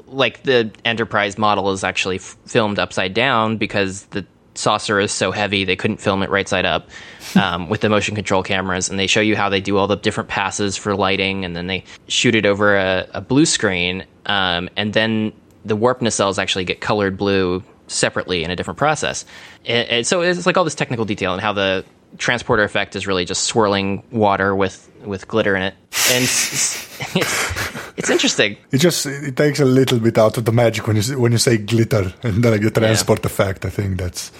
[0.07, 4.25] like the Enterprise model is actually f- filmed upside down because the
[4.55, 6.89] saucer is so heavy they couldn't film it right side up
[7.35, 8.89] um, with the motion control cameras.
[8.89, 11.67] And they show you how they do all the different passes for lighting, and then
[11.67, 15.33] they shoot it over a, a blue screen, um, and then
[15.65, 19.25] the warp nacelles actually get colored blue separately in a different process.
[19.67, 21.85] And, and so it's like all this technical detail and how the
[22.17, 25.75] transporter effect is really just swirling water with with glitter in it,
[26.11, 28.57] and it's, it's, it's, interesting.
[28.73, 31.39] It just it takes a little bit out of the magic when you when you
[31.39, 33.27] say glitter and then like the transport yeah.
[33.27, 33.65] effect.
[33.65, 34.33] I think that's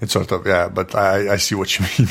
[0.00, 2.08] it's sort of yeah, but I, I see what you mean.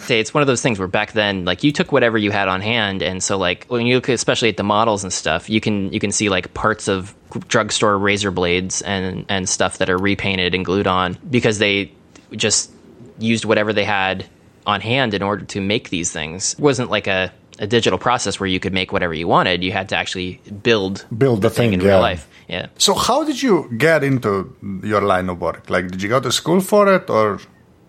[0.00, 2.48] Say it's one of those things where back then, like you took whatever you had
[2.48, 5.60] on hand, and so like when you look especially at the models and stuff, you
[5.60, 7.14] can you can see like parts of
[7.48, 11.92] drugstore razor blades and and stuff that are repainted and glued on because they
[12.32, 12.70] just
[13.18, 14.26] used whatever they had
[14.66, 16.54] on hand in order to make these things.
[16.54, 19.62] It wasn't like a a digital process where you could make whatever you wanted.
[19.62, 21.92] You had to actually build build the, the thing, thing, in yeah.
[21.92, 22.26] real life.
[22.50, 22.66] Yeah.
[22.78, 25.70] So how did you get into your line of work?
[25.70, 27.38] Like, did you go to school for it, or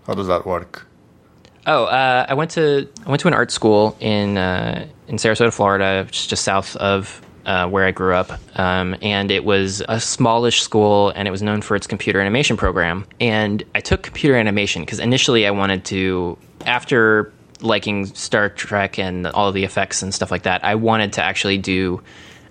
[0.06, 0.86] how does that work?
[1.66, 5.52] Oh, uh, I went to I went to an art school in uh, in Sarasota,
[5.52, 9.82] Florida, which is just south of uh, where I grew up, um, and it was
[9.90, 13.08] a smallish school, and it was known for its computer animation program.
[13.20, 16.38] And I took computer animation because initially I wanted to,
[16.68, 21.14] after liking Star Trek and all of the effects and stuff like that, I wanted
[21.14, 22.04] to actually do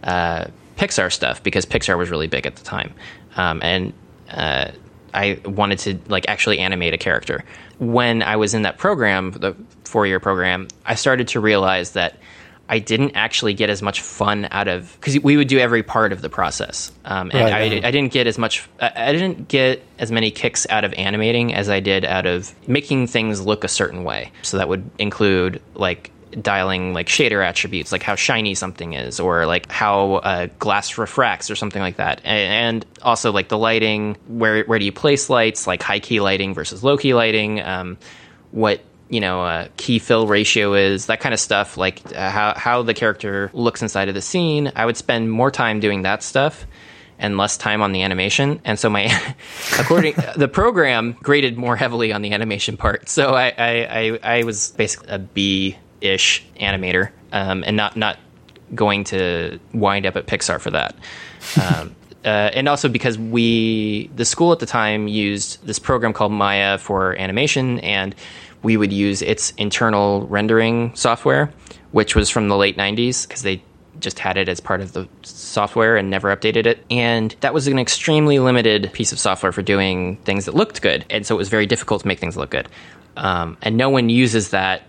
[0.02, 0.46] uh,
[0.80, 2.94] Pixar stuff because Pixar was really big at the time,
[3.36, 3.92] um, and
[4.30, 4.70] uh,
[5.12, 7.44] I wanted to like actually animate a character.
[7.78, 9.54] When I was in that program, the
[9.84, 12.18] four year program, I started to realize that
[12.66, 16.14] I didn't actually get as much fun out of because we would do every part
[16.14, 17.86] of the process, um, and right, I, yeah.
[17.86, 18.66] I, didn't get as much.
[18.80, 23.08] I didn't get as many kicks out of animating as I did out of making
[23.08, 24.32] things look a certain way.
[24.40, 29.46] So that would include like dialing like shader attributes, like how shiny something is, or
[29.46, 34.16] like how uh, glass refracts, or something like that, and, also like the lighting.
[34.26, 35.66] Where where do you place lights?
[35.66, 37.60] Like high key lighting versus low key lighting.
[37.60, 37.98] Um,
[38.50, 42.54] what you know uh, key fill ratio is that kind of stuff like uh, how
[42.56, 46.22] how the character looks inside of the scene i would spend more time doing that
[46.22, 46.66] stuff
[47.18, 49.10] and less time on the animation and so my
[49.78, 54.42] according the program graded more heavily on the animation part so i i i, I
[54.44, 58.18] was basically a b ish animator um, and not not
[58.74, 60.94] going to wind up at pixar for that
[61.60, 61.94] um,
[62.24, 66.78] uh, and also because we the school at the time used this program called maya
[66.78, 68.14] for animation and
[68.62, 71.52] we would use its internal rendering software,
[71.92, 73.62] which was from the late 90s because they
[73.98, 76.84] just had it as part of the software and never updated it.
[76.90, 81.04] And that was an extremely limited piece of software for doing things that looked good.
[81.10, 82.68] And so it was very difficult to make things look good.
[83.16, 84.82] Um, and no one uses that,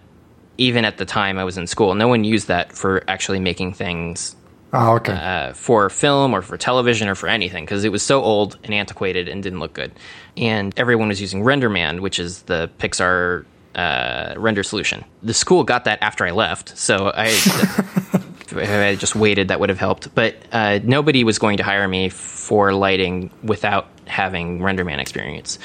[0.62, 3.74] even at the time I was in school, no one used that for actually making
[3.74, 4.36] things
[4.74, 5.12] Oh, okay.
[5.12, 8.74] Uh, for film or for television or for anything because it was so old and
[8.74, 9.91] antiquated and didn't look good.
[10.38, 13.43] And everyone was using RenderMan, which is the Pixar
[13.76, 15.03] uh, render solution.
[15.24, 17.38] The school got that after I left, so I.
[18.53, 20.14] I just waited, that would have helped.
[20.14, 25.57] But uh, nobody was going to hire me for lighting without having RenderMan experience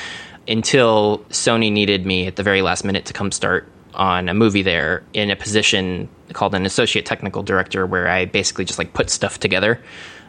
[0.47, 4.62] until Sony needed me at the very last minute to come start on a movie
[4.62, 9.11] there in a position called an associate technical director, where I basically just like put
[9.11, 9.80] stuff together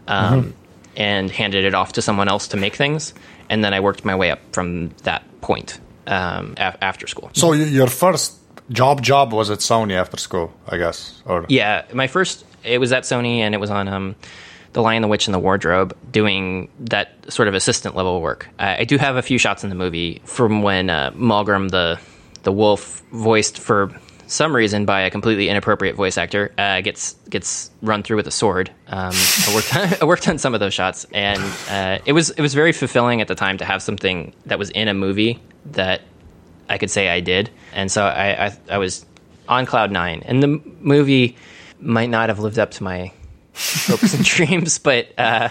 [0.07, 0.51] um, mm-hmm.
[0.95, 3.13] and handed it off to someone else to make things,
[3.49, 7.29] and then I worked my way up from that point um, after school.
[7.33, 8.35] So your first
[8.69, 12.91] job job was at Sony after school, I guess, or yeah, my first it was
[12.91, 14.15] at Sony and it was on um,
[14.73, 18.47] the Lion, the Witch, and the Wardrobe, doing that sort of assistant level work.
[18.59, 21.99] I, I do have a few shots in the movie from when uh, Maugrim the
[22.43, 23.91] the wolf, voiced for
[24.27, 28.31] some reason by a completely inappropriate voice actor, uh, gets gets run through with a
[28.31, 28.69] sword.
[28.87, 32.31] Um, I worked on, I worked on some of those shots, and uh, it was
[32.31, 35.39] it was very fulfilling at the time to have something that was in a movie
[35.71, 36.01] that
[36.69, 37.49] I could say I did.
[37.73, 39.05] And so I, I, I was
[39.47, 40.23] on cloud nine.
[40.25, 41.35] And the movie
[41.79, 43.11] might not have lived up to my
[43.55, 45.49] hopes and dreams, but uh,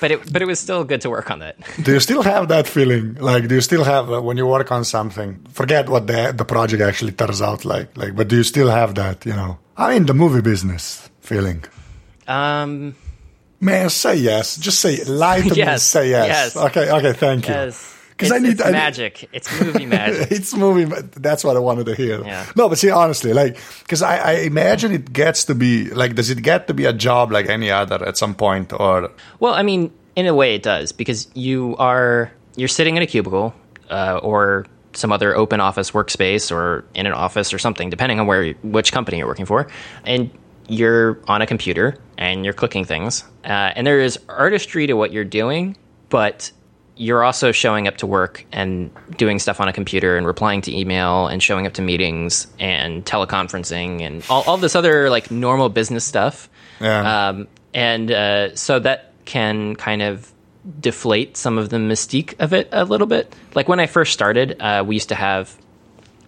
[0.00, 1.56] but it but it was still good to work on that.
[1.82, 3.14] do you still have that feeling?
[3.14, 5.44] Like, do you still have uh, when you work on something?
[5.50, 7.96] Forget what the the project actually turns out like.
[7.96, 9.26] Like, but do you still have that?
[9.26, 11.64] You know, I mean, the movie business feeling.
[12.26, 12.94] Um.
[13.58, 14.58] Man, say yes.
[14.58, 16.00] Just say lie to yes, me.
[16.00, 16.54] Say yes.
[16.54, 16.56] yes.
[16.56, 16.90] Okay.
[16.90, 17.12] Okay.
[17.14, 17.54] Thank you.
[17.54, 19.28] Yes because I need it's I magic.
[19.32, 20.30] It's movie magic.
[20.30, 20.84] it's movie.
[21.16, 22.24] That's what I wanted to hear.
[22.24, 22.46] Yeah.
[22.56, 26.30] No, but see, honestly, like, because I, I imagine it gets to be like, does
[26.30, 29.10] it get to be a job like any other at some point, or?
[29.38, 33.06] Well, I mean, in a way, it does because you are you're sitting in a
[33.06, 33.54] cubicle
[33.90, 34.64] uh, or
[34.94, 38.92] some other open office workspace or in an office or something, depending on where which
[38.92, 39.68] company you're working for,
[40.04, 40.30] and
[40.68, 45.12] you're on a computer and you're clicking things, uh, and there is artistry to what
[45.12, 45.76] you're doing,
[46.08, 46.50] but
[46.96, 50.76] you're also showing up to work and doing stuff on a computer and replying to
[50.76, 55.68] email and showing up to meetings and teleconferencing and all, all this other like normal
[55.68, 56.48] business stuff.
[56.80, 57.28] Yeah.
[57.28, 60.32] Um, and uh, so that can kind of
[60.80, 63.34] deflate some of the mystique of it a little bit.
[63.54, 65.56] Like when I first started, uh, we used to have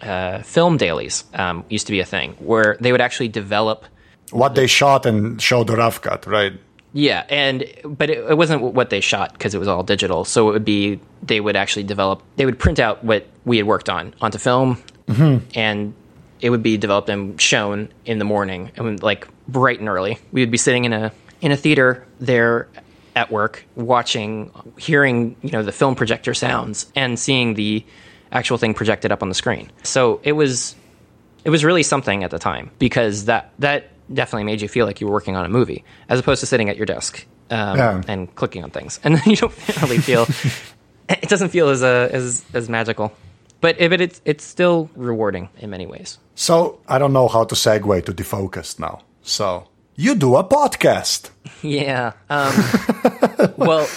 [0.03, 1.25] uh, film dailies.
[1.35, 3.85] Um, used to be a thing where they would actually develop
[4.31, 6.53] what they shot and show the rough cut, right?
[6.93, 10.25] Yeah, and but it, it wasn't what they shot because it was all digital.
[10.25, 12.23] So it would be they would actually develop.
[12.37, 15.47] They would print out what we had worked on onto film, mm-hmm.
[15.55, 15.95] and
[16.41, 20.19] it would be developed and shown in the morning, and like bright and early.
[20.33, 22.69] We would be sitting in a in a theater there
[23.15, 27.85] at work, watching, hearing you know the film projector sounds, and seeing the
[28.33, 29.71] actual thing projected up on the screen.
[29.83, 30.75] So it was
[31.45, 35.01] it was really something at the time because that that definitely made you feel like
[35.01, 38.03] you were working on a movie as opposed to sitting at your desk um, yeah.
[38.09, 40.27] and clicking on things, and then you don't really feel.
[41.09, 43.13] it doesn't feel as uh, as as magical,
[43.61, 46.19] but but it's it's still rewarding in many ways.
[46.35, 49.03] So I don't know how to segue to defocused now.
[49.23, 51.31] So you do a podcast.
[51.63, 52.13] Yeah.
[52.31, 52.55] Um,
[53.57, 53.89] well.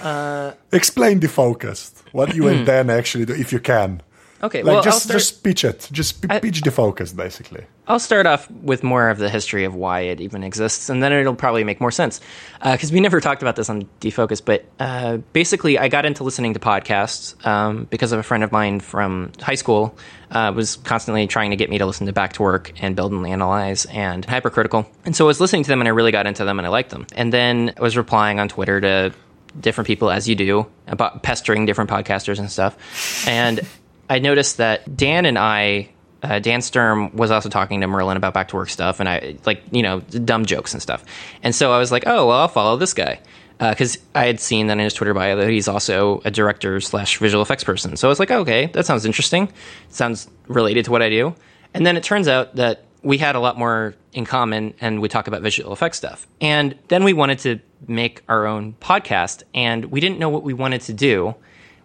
[0.00, 2.02] Uh, Explain defocused.
[2.10, 4.02] What you and intend actually do, if you can.
[4.42, 7.64] Okay, like well, just start, just pitch it, just pitch defocus, basically.
[7.86, 11.12] I'll start off with more of the history of why it even exists, and then
[11.12, 12.20] it'll probably make more sense.
[12.62, 16.24] Because uh, we never talked about this on Defocus, but uh, basically, I got into
[16.24, 19.96] listening to podcasts um, because of a friend of mine from high school
[20.30, 23.12] uh, was constantly trying to get me to listen to Back to Work and Build
[23.12, 26.26] and Analyze and Hypercritical, and so I was listening to them, and I really got
[26.26, 27.06] into them, and I liked them.
[27.14, 29.12] And then I was replying on Twitter to
[29.60, 33.60] different people as you do about pestering different podcasters and stuff, and
[34.08, 35.90] I noticed that Dan and I,
[36.24, 39.36] uh, Dan Sturm was also talking to Merlin about back to work stuff, and I
[39.44, 41.04] like you know dumb jokes and stuff.
[41.42, 43.20] And so I was like, oh well, I'll follow this guy
[43.58, 46.80] because uh, I had seen that in his Twitter bio that he's also a director
[46.80, 47.96] slash visual effects person.
[47.96, 49.52] So I was like, oh, okay, that sounds interesting.
[49.90, 51.34] Sounds related to what I do.
[51.72, 55.08] And then it turns out that we had a lot more in common, and we
[55.08, 56.26] talk about visual effects stuff.
[56.40, 60.54] And then we wanted to make our own podcast, and we didn't know what we
[60.54, 61.34] wanted to do,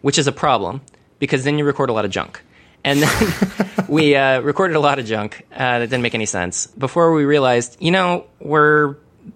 [0.01, 0.81] which is a problem
[1.19, 2.41] because then you record a lot of junk.
[2.83, 3.33] And then
[3.87, 7.25] we uh, recorded a lot of junk uh, that didn't make any sense before we
[7.25, 8.95] realized, you know, we're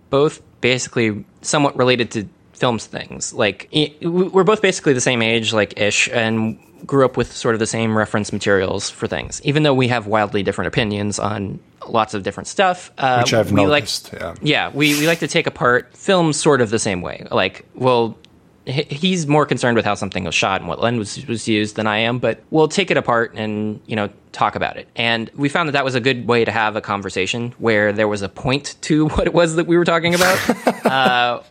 [0.10, 3.34] both basically somewhat related to films things.
[3.34, 3.70] Like,
[4.02, 7.68] we're both basically the same age, like ish, and grew up with sort of the
[7.68, 12.24] same reference materials for things, even though we have wildly different opinions on lots of
[12.24, 12.92] different stuff.
[12.98, 14.14] Uh, Which I've we noticed.
[14.14, 17.26] Like, yeah, yeah we, we like to take apart films sort of the same way.
[17.32, 18.18] Like, we'll
[18.66, 21.98] he's more concerned with how something was shot and what lens was, used than I
[21.98, 24.88] am, but we'll take it apart and, you know, talk about it.
[24.96, 28.08] And we found that that was a good way to have a conversation where there
[28.08, 30.86] was a point to what it was that we were talking about.
[30.86, 31.42] uh,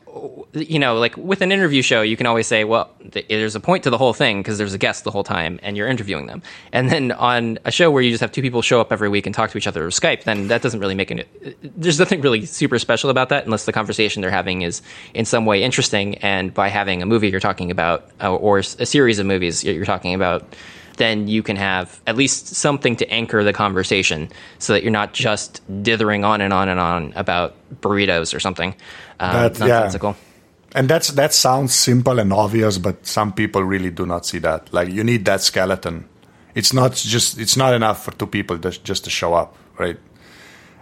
[0.52, 3.60] you know, like with an interview show, you can always say, well, th- there's a
[3.60, 6.26] point to the whole thing because there's a guest the whole time and you're interviewing
[6.26, 6.42] them.
[6.72, 9.24] And then on a show where you just have two people show up every week
[9.24, 11.56] and talk to each other over Skype, then that doesn't really make it.
[11.62, 14.82] There's nothing really super special about that unless the conversation they're having is
[15.14, 16.16] in some way interesting.
[16.16, 19.86] And by having a movie you're talking about uh, or a series of movies you're
[19.86, 20.44] talking about,
[20.96, 24.28] then you can have at least something to anchor the conversation
[24.58, 28.74] so that you're not just dithering on and on and on about burritos or something
[29.20, 30.10] um, that, nonsensical.
[30.10, 30.28] Yeah.
[30.74, 34.72] And that's that sounds simple and obvious, but some people really do not see that.
[34.72, 36.08] Like you need that skeleton.
[36.54, 39.98] It's not just it's not enough for two people to, just to show up, right?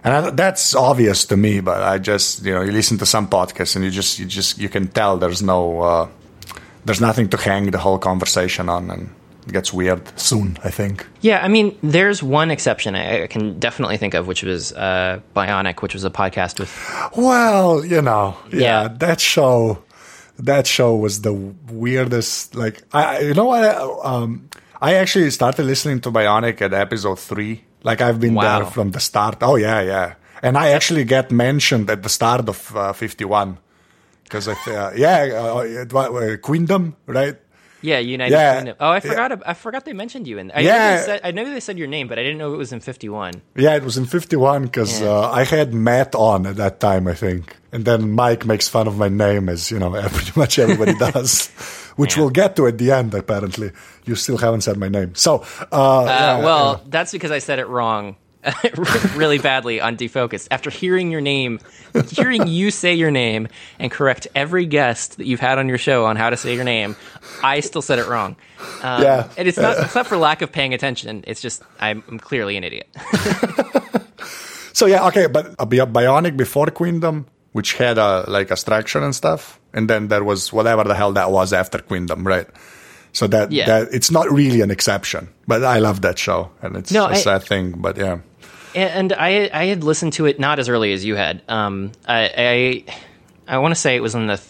[0.04, 3.28] And I, that's obvious to me, but I just you know you listen to some
[3.28, 6.08] podcasts and you just you just you can tell there's no uh,
[6.84, 9.11] there's nothing to hang the whole conversation on, and
[9.49, 11.07] gets weird soon, I think.
[11.20, 15.20] Yeah, I mean, there's one exception I, I can definitely think of, which was uh,
[15.34, 16.70] Bionic, which was a podcast with.
[17.16, 18.88] Well, you know, yeah, yeah.
[18.88, 19.82] that show,
[20.38, 22.55] that show was the weirdest.
[22.55, 23.64] Like, I, you know what?
[24.05, 24.49] Um,
[24.80, 27.64] I actually started listening to Bionic at episode three.
[27.82, 28.61] Like, I've been wow.
[28.61, 29.38] there from the start.
[29.43, 30.14] Oh yeah, yeah.
[30.43, 33.59] And I actually get mentioned at the start of uh, 51
[34.30, 37.36] because I, uh, yeah, uh, uh, Queendom, right?
[37.83, 38.57] Yeah, United yeah.
[38.57, 38.76] Kingdom.
[38.81, 39.31] Oh, I forgot.
[39.31, 39.39] Yeah.
[39.47, 40.51] I forgot they mentioned you in.
[40.51, 42.59] I yeah, know said, I know they said your name, but I didn't know it
[42.59, 43.43] was in fifty one.
[43.57, 45.09] Yeah, it was in fifty one because yeah.
[45.09, 48.87] uh, I had Matt on at that time, I think, and then Myke makes fun
[48.87, 51.49] of my name as you know pretty much everybody does,
[51.97, 53.14] which we'll get to at the end.
[53.14, 53.72] Apparently,
[54.05, 55.14] you still haven't said my name.
[55.14, 58.16] So, uh, uh, well, that's because I said it wrong
[59.14, 60.49] really badly on Defocused.
[60.51, 61.61] After hearing your name,
[62.09, 66.07] hearing you say your name and correct every guest that you've had on your show
[66.07, 66.97] on how to say your name,
[67.43, 68.36] I still said it wrong.
[68.82, 71.24] Um, yeah, and it's not it's not for lack of paying attention.
[71.26, 72.88] It's just I'm, I'm clearly an idiot.
[74.72, 79.14] so yeah, okay, but a Bionic before Queendom, which had a like a structure and
[79.14, 82.47] stuff, and then there was whatever the hell that was after Queendom, right?
[83.12, 83.66] So that yeah.
[83.66, 87.11] that it's not really an exception, but I love that show, and it's no, a
[87.11, 88.20] I, sad thing, but yeah
[88.74, 91.42] and I I had listened to it not as early as you had.
[91.48, 92.84] Um, I
[93.48, 94.40] I, I want to say it was in the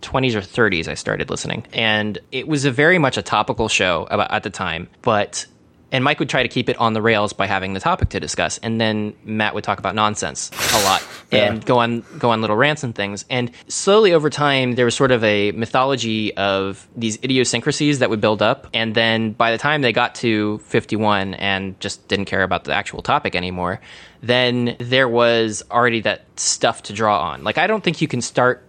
[0.00, 4.06] 20s or 30s I started listening, and it was a very much a topical show
[4.10, 4.88] about, at the time.
[5.02, 5.46] But
[5.92, 8.20] and Myke would try to keep it on the rails by having the topic to
[8.20, 12.40] discuss, and then Matt would talk about nonsense a lot and go on go on
[12.40, 13.24] little rants and things.
[13.30, 18.20] And slowly over time, there was sort of a mythology of these idiosyncrasies that would
[18.20, 22.42] build up, and then by the time they got to 51 and just didn't care
[22.42, 23.80] about the actual topic anymore,
[24.22, 27.44] then there was already that stuff to draw on.
[27.44, 28.66] Like I don't think you can start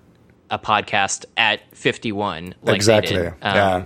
[0.49, 3.27] a podcast at 51 like exactly.
[3.27, 3.83] Um, yeah.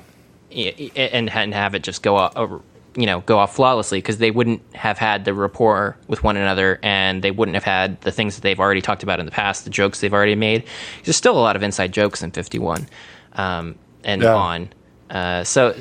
[0.95, 2.61] And, and have it just go over
[2.95, 6.79] you know go off flawlessly because they wouldn't have had the rapport with one another
[6.81, 9.63] and they wouldn't have had the things that they've already talked about in the past
[9.63, 10.63] the jokes they've already made
[11.03, 12.87] there's still a lot of inside jokes in 51
[13.33, 14.33] um, and yeah.
[14.33, 14.69] on
[15.09, 15.71] uh, so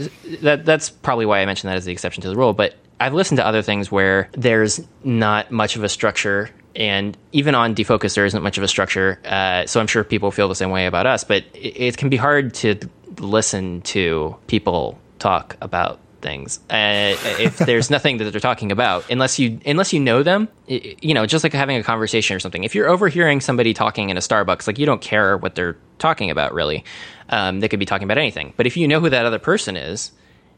[0.42, 3.14] that that's probably why I mentioned that as the exception to the rule but I've
[3.14, 8.14] listened to other things where there's not much of a structure and even on defocus
[8.14, 10.86] there isn't much of a structure uh, so i'm sure people feel the same way
[10.86, 12.76] about us but it, it, can be hard to
[13.20, 16.58] listen to people talk about things.
[16.68, 21.14] Uh, if there's nothing that they're talking about, unless you unless you know them, you
[21.14, 22.64] know, just like having a conversation or something.
[22.64, 26.30] If you're overhearing somebody talking in a Starbucks, like you don't care what they're talking
[26.30, 26.84] about, really.
[27.28, 28.52] Um, they could be talking about anything.
[28.56, 30.10] But if you know who that other person is,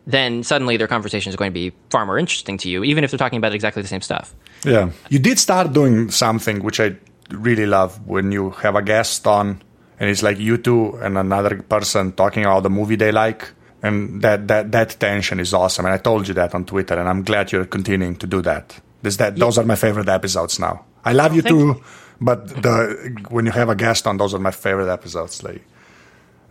[0.06, 3.10] then suddenly their conversation is going to be far more interesting to you, even if
[3.10, 4.34] they're talking about exactly the same stuff.
[4.64, 6.96] Yeah, you did start doing something which I
[7.30, 9.62] really love when you have a guest on
[9.98, 13.50] and it's like you two and another person talking about the movie they like
[13.82, 17.08] and that that that tension is awesome and i told you that on twitter and
[17.08, 19.44] i'm glad you're continuing to do that this that yeah.
[19.44, 21.82] those are my favorite episodes now i love you too you.
[22.20, 25.62] but the when you have a guest on those are my favorite episodes like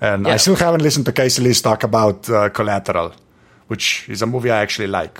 [0.02, 0.34] and yeah.
[0.34, 3.14] i still haven't listened to casey liss talk about uh, collateral
[3.68, 5.20] which is a movie i actually like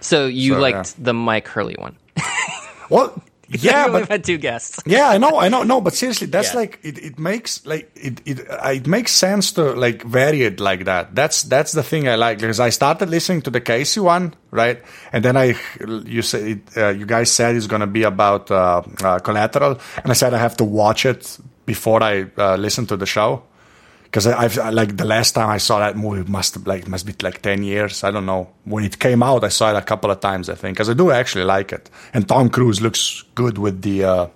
[0.00, 1.04] so you so, liked yeah.
[1.04, 1.96] the myke hurley one
[2.90, 3.22] well
[3.60, 4.80] yeah, but we've had two guests.
[4.86, 5.62] yeah, I know, I know.
[5.62, 6.60] No, but seriously, that's yeah.
[6.60, 7.18] like it, it.
[7.18, 8.46] makes like it, it.
[8.48, 11.14] It makes sense to like vary it like that.
[11.14, 14.82] That's that's the thing I like because I started listening to the Casey one, right,
[15.12, 15.54] and then I
[16.04, 20.14] you say uh, you guys said it's gonna be about uh, uh, collateral, and I
[20.14, 23.42] said I have to watch it before I uh, listen to the show
[24.12, 27.40] because I've like the last time I saw that movie must like must be like
[27.40, 28.04] ten years.
[28.04, 29.42] I don't know when it came out.
[29.42, 30.50] I saw it a couple of times.
[30.50, 34.04] I think because I do actually like it, and Tom Cruise looks good with the
[34.04, 34.26] uh,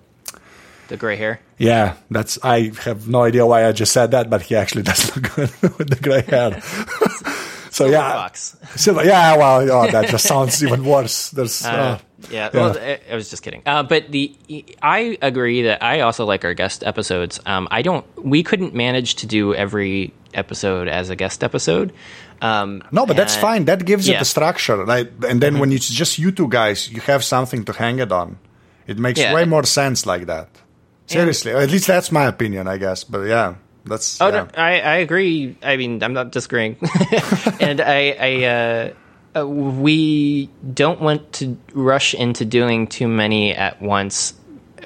[0.89, 1.41] the gray hair.
[1.59, 5.15] Yeah, that's I have no idea why I just said that, but he actually does
[5.15, 6.59] look good with the gray hair.
[7.71, 8.31] so yeah.
[8.33, 9.37] Silver, yeah.
[9.37, 11.31] Well, oh, that just sounds even worse.
[11.31, 11.67] There's.
[11.77, 13.63] Uh, uh, yeah, well, I, was just kidding.
[13.67, 14.35] Uh, but the
[14.83, 17.41] I agree that I also like our guest episodes.
[17.45, 18.07] Um, I don't.
[18.23, 21.93] We couldn't manage to do every episode as a guest episode.
[22.41, 23.65] Um, no, but that's fine.
[23.67, 24.17] That gives yeah.
[24.17, 25.11] it the structure, right?
[25.29, 25.61] And then mm-hmm.
[25.61, 28.39] when it's just you two guys, you have something to hang it on.
[28.87, 29.35] It makes yeah.
[29.35, 30.49] way more sense like that.
[31.07, 33.05] Seriously, and, at least that's my opinion, I guess.
[33.05, 33.55] But yeah,
[33.85, 34.21] that's.
[34.21, 34.33] Oh, yeah.
[34.33, 35.57] no, I, I agree.
[35.63, 36.77] I mean, I'm not disagreeing,
[37.61, 38.91] and I, I uh,
[39.37, 44.35] uh, we don't want to rush into doing too many at once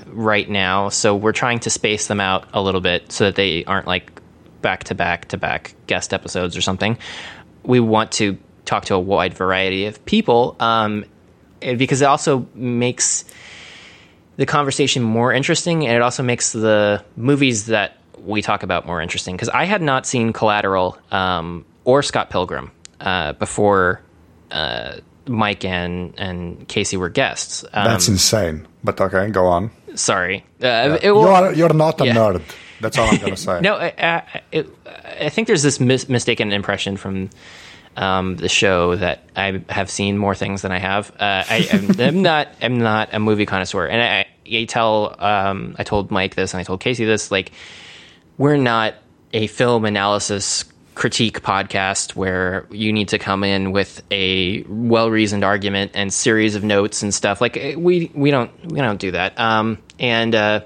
[0.06, 0.88] right now.
[0.88, 4.20] So we're trying to space them out a little bit so that they aren't like
[4.60, 6.98] back to back to back guest episodes or something.
[7.62, 11.04] We want to talk to a wide variety of people um,
[11.60, 13.24] because it also makes
[14.36, 19.00] the conversation more interesting and it also makes the movies that we talk about more
[19.00, 19.34] interesting.
[19.34, 22.70] Because I had not seen Collateral um, or Scott Pilgrim
[23.00, 24.02] uh, before
[24.50, 27.64] uh, Myke and and Casey were guests.
[27.72, 28.66] Um, That's insane.
[28.82, 29.70] But okay, go on.
[29.94, 30.98] Sorry, uh, yeah.
[31.02, 32.14] it, well, you're you're not a yeah.
[32.14, 32.42] nerd.
[32.80, 33.60] That's all I'm gonna say.
[33.60, 34.68] no, I, it,
[35.20, 37.30] I, think there's this mis- mistaken impression from
[37.96, 41.10] um, the show that I have seen more things than I have.
[41.12, 45.84] Uh, I, am not I'm not a movie connoisseur, and I, I tell um, I
[45.84, 47.30] told Myke this and I told Casey this.
[47.30, 47.52] Like,
[48.38, 48.94] we're not
[49.32, 50.64] a film analysis
[51.00, 56.62] critique podcast where you need to come in with a well-reasoned argument and series of
[56.62, 57.40] notes and stuff.
[57.40, 59.40] Like eh, we we don't we don't do that.
[59.40, 60.60] Um, and uh,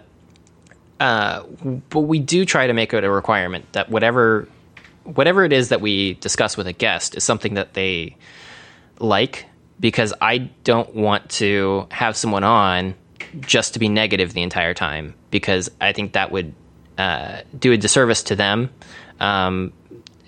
[0.99, 1.45] uh,
[1.89, 4.49] but we do try to make it a requirement that whatever
[5.05, 8.16] whatever it is that we discuss with a guest is something that they
[8.99, 9.47] like
[9.78, 12.97] because I don't want to have someone on
[13.43, 16.55] just to be negative the entire time because I think that would
[16.99, 18.70] uh, do a disservice to them.
[19.20, 19.72] Um,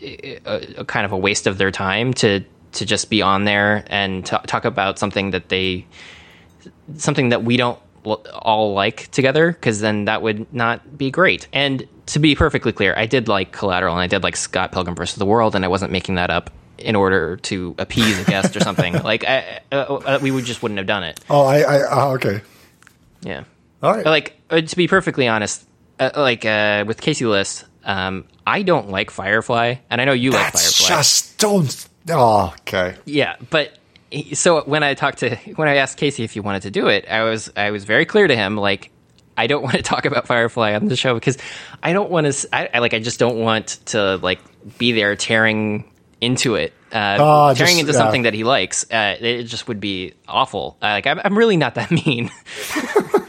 [0.00, 0.40] a,
[0.78, 4.26] a, kind of a waste of their time to to just be on there and
[4.26, 5.86] t- talk about something that they
[6.96, 11.48] something that we don't all like together because then that would not be great.
[11.52, 14.94] And to be perfectly clear, I did like Collateral and I did like Scott Pilgrim
[14.94, 18.54] versus the World, and I wasn't making that up in order to appease a guest
[18.56, 18.94] or something.
[19.06, 21.20] Like I, uh, uh, we would just wouldn't have done it.
[21.30, 22.42] Oh, I, I uh, okay.
[23.22, 23.44] Yeah.
[23.82, 24.04] All right.
[24.04, 25.64] Like uh, to be perfectly honest,
[26.00, 30.32] uh, like uh, with Casey Liss, um, I don't like Firefly, and I know you
[30.32, 30.96] That's like Firefly.
[30.96, 31.88] Just don't.
[32.10, 32.96] Oh, okay.
[33.06, 33.78] Yeah, but
[34.34, 37.08] so when I talked to when I asked Casey if he wanted to do it,
[37.08, 38.90] I was I was very clear to him like
[39.36, 41.38] I don't want to talk about Firefly on the show because
[41.82, 42.48] I don't want to.
[42.52, 44.40] I, I like I just don't want to like
[44.78, 47.98] be there tearing into it, uh, oh, tearing just, into yeah.
[47.98, 48.84] something that he likes.
[48.90, 50.76] Uh, it just would be awful.
[50.82, 52.30] Uh, like I'm, I'm really not that mean.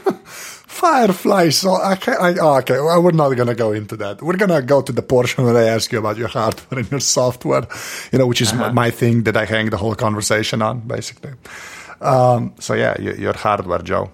[0.78, 1.48] Firefly.
[1.48, 2.20] So I can't.
[2.20, 4.22] I, oh, okay, well, we're not gonna go into that.
[4.22, 7.00] We're gonna go to the portion where I ask you about your hardware and your
[7.00, 7.66] software.
[8.12, 8.72] You know, which is uh-huh.
[8.72, 11.32] my thing that I hang the whole conversation on, basically.
[12.00, 14.10] Um, so yeah, your, your hardware, Joe.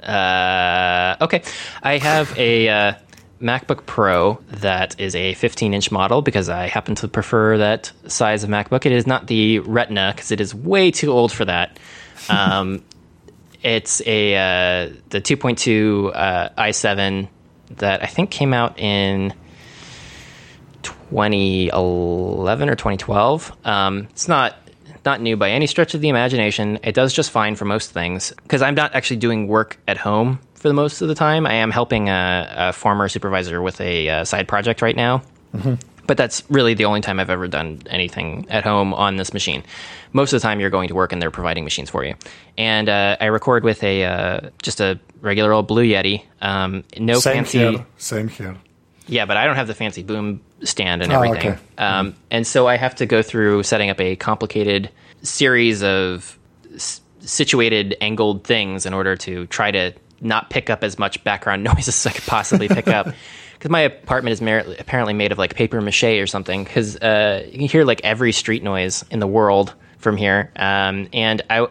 [0.00, 1.42] Uh, okay,
[1.82, 2.68] I have a.
[2.68, 2.92] Uh,
[3.40, 8.42] MacBook Pro that is a 15 inch model because I happen to prefer that size
[8.42, 8.86] of MacBook.
[8.86, 11.78] It is not the Retina because it is way too old for that.
[12.30, 12.82] Um,
[13.64, 17.28] it's a uh, the 2.2 uh, i7
[17.78, 19.32] that I think came out in
[20.82, 23.56] 2011 or 2012.
[23.64, 24.56] Um, it's not
[25.04, 26.78] not new by any stretch of the imagination.
[26.82, 30.40] It does just fine for most things because I'm not actually doing work at home
[30.54, 31.46] for the most of the time.
[31.46, 35.22] I am helping a, a former supervisor with a, uh side project right now.
[36.06, 39.62] But that's really the only time I've ever done anything at home on this machine.
[40.12, 42.14] Most of the time, you're going to work and they're providing machines for you.
[42.58, 46.22] And uh, I record with a uh, just a regular old Blue Yeti.
[46.42, 47.58] Um, no Same fancy.
[47.58, 47.86] here.
[47.96, 48.56] Same here.
[49.06, 51.50] Yeah, but I don't have the fancy boom stand and Oh, everything.
[51.52, 51.60] okay.
[51.78, 54.90] Um, and so I have to go through setting up a complicated
[55.22, 56.38] series of
[56.74, 61.64] s- situated, angled things in order to try to not pick up as much background
[61.74, 63.08] noise as I could possibly pick up.
[63.64, 66.64] Because my apartment is mer- apparently made of like paper mache or something.
[66.64, 70.52] Because uh, you can hear like every street noise in the world from here.
[70.56, 71.66] Um, and I,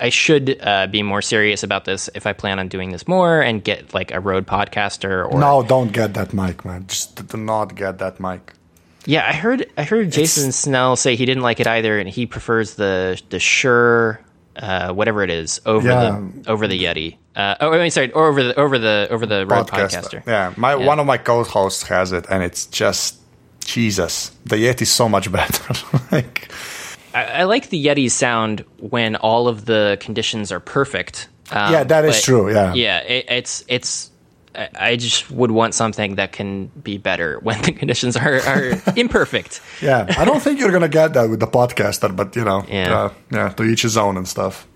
[0.00, 3.42] I should uh, be more serious about this if I plan on doing this more
[3.42, 6.86] and get like a Rode podcaster or No, don't get that mic, man.
[6.86, 8.54] Just do not get that mic.
[9.04, 12.24] Yeah, I heard I heard Jason Snell say he didn't like it either, and he
[12.24, 14.18] prefers the the Shure,
[14.58, 16.20] uh, whatever it is, over Yeah.
[16.42, 17.16] the over the Yeti.
[17.36, 20.22] Uh, oh, I mean, sorry, or over the over the over the Rode Podcaster.
[20.26, 20.86] Yeah, my Yeah.
[20.86, 23.16] one of my co-hosts has it, and it's just
[23.60, 24.30] Jesus.
[24.46, 25.74] The Yeti is so much better.
[26.10, 26.50] like,
[27.14, 31.28] I, I like the Yeti's sound when all of the conditions are perfect.
[31.50, 32.74] Um, Yeah, that is true, yeah.
[32.74, 34.07] yeah, it, it's it's.
[34.58, 38.82] I I just would want something that can be better when the conditions are, are
[38.96, 39.60] imperfect.
[39.80, 42.98] yeah, I don't think you're gonna get that with the podcaster, but you know, Yeah.
[43.04, 44.66] uh, yeah, to each his own and stuff.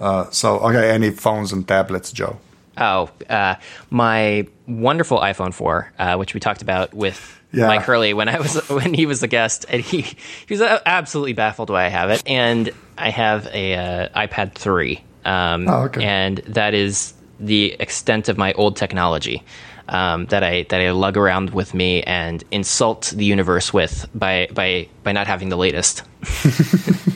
[0.00, 2.36] Uh, so, okay, any phones and tablets, Joe?
[2.76, 3.54] Oh, uh,
[3.90, 7.18] my wonderful iPhone 4, uh, which we talked about with
[7.52, 7.68] Yeah.
[7.68, 11.34] Myke Hurley when I was when he was a guest, and he he was absolutely
[11.34, 12.22] baffled why I have it.
[12.26, 16.02] And I have a uh, iPad 3, um, Oh, okay.
[16.02, 19.42] and that is the extent of my old technology.
[19.88, 24.48] Um, that I that I lug around with me and insult the universe with by
[24.54, 26.04] by by not having the latest.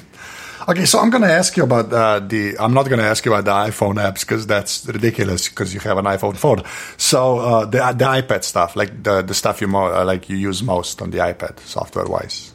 [0.68, 2.58] Okay, so I'm gonna ask you about uh, the.
[2.58, 5.96] I'm not gonna ask you about the iPhone apps because that's ridiculous because you have
[5.96, 6.58] an iPhone 4.
[6.96, 10.36] So uh, the the iPad stuff, like the the stuff you mo- uh, like you
[10.36, 12.52] use most on the iPad software wise.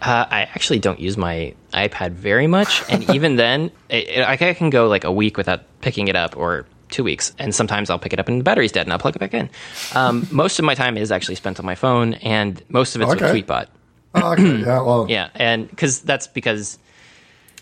[0.00, 4.54] Uh, I actually don't use my iPad very much, and even then, it, it, I
[4.54, 7.98] can go like a week without picking it up, or two weeks, and sometimes I'll
[7.98, 9.50] pick it up and the battery's dead, and I'll plug it back in.
[9.94, 13.10] Um, most of my time is actually spent on my phone, and most of it's
[13.12, 13.32] Okay.
[13.32, 13.66] with Tweetbot.
[14.14, 16.78] Oh, okay, yeah, well, Yeah, and because that's because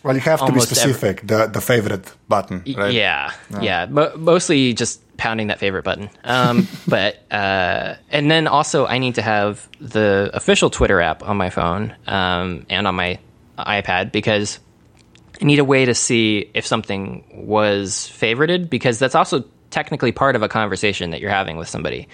[0.02, 1.26] well, you have to be Almost every- specific.
[1.26, 2.92] the the favorite button, right?
[2.92, 3.86] Yeah, yeah.
[3.88, 6.08] Mo- mostly just pounding that favorite button.
[6.24, 11.36] Um, but uh, and then also I need to have the official Twitter app on
[11.36, 13.18] my phone um, and on my
[13.58, 14.58] iPad because
[15.41, 20.36] I need a way to see if something was favorited because that's also technically part
[20.36, 22.09] of a conversation that you're having with somebody.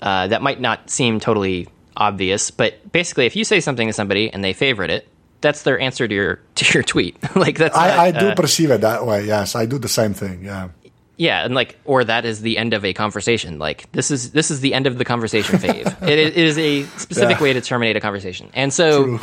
[0.00, 1.66] Uh, that might not seem totally
[1.96, 5.08] obvious, but basically, if you say something to somebody and they favorite it,
[5.40, 7.16] that's their answer to your to your tweet.
[7.36, 9.24] like that's not, I, I do uh, perceive it that way.
[9.26, 10.44] Yes, I do the same thing.
[10.44, 10.68] Yeah.
[11.16, 13.58] yeah, and like, or that is the end of a conversation.
[13.58, 15.86] Like, this is this is the end of the conversation phase.
[16.02, 17.42] it, is- it is a specific Yeah.
[17.42, 18.50] way to terminate a conversation.
[18.54, 19.18] And so,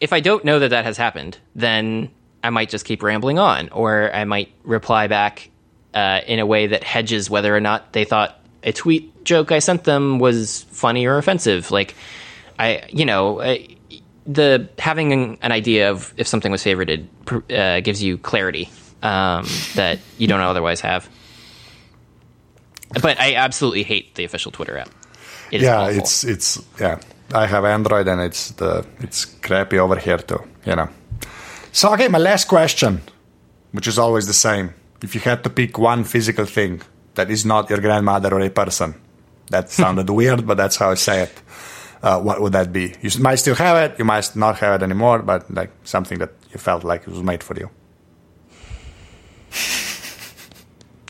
[0.00, 2.10] if I don't know that that has happened, then
[2.46, 5.50] I might just keep rambling on, or I might reply back
[5.94, 9.58] uh, in a way that hedges whether or not they thought a tweet joke I
[9.58, 11.70] sent them was funny or offensive.
[11.70, 11.94] Like,
[12.58, 13.40] I, you know.
[13.42, 13.68] I,
[14.26, 17.06] the having an, an idea of if something was favorited
[17.56, 18.68] uh, gives you clarity
[19.02, 21.08] um, that you don't otherwise have.
[23.00, 24.90] But I absolutely hate the official Twitter app.
[25.52, 27.00] It yeah, it's it's yeah.
[27.32, 30.42] I have Android and it's the it's crappy over here too.
[30.64, 30.88] You know.
[31.76, 33.02] So okay, my last question,
[33.72, 34.72] which is always the same.
[35.02, 36.80] If you had to pick one physical thing
[37.16, 38.94] that is not your grandmother or a person,
[39.50, 41.42] that sounded weird, but that's how I say it.
[42.02, 42.94] Uh, what would that be?
[43.02, 46.30] You might still have it, you might not have it anymore, but like something that
[46.50, 47.68] you felt like it was made for you.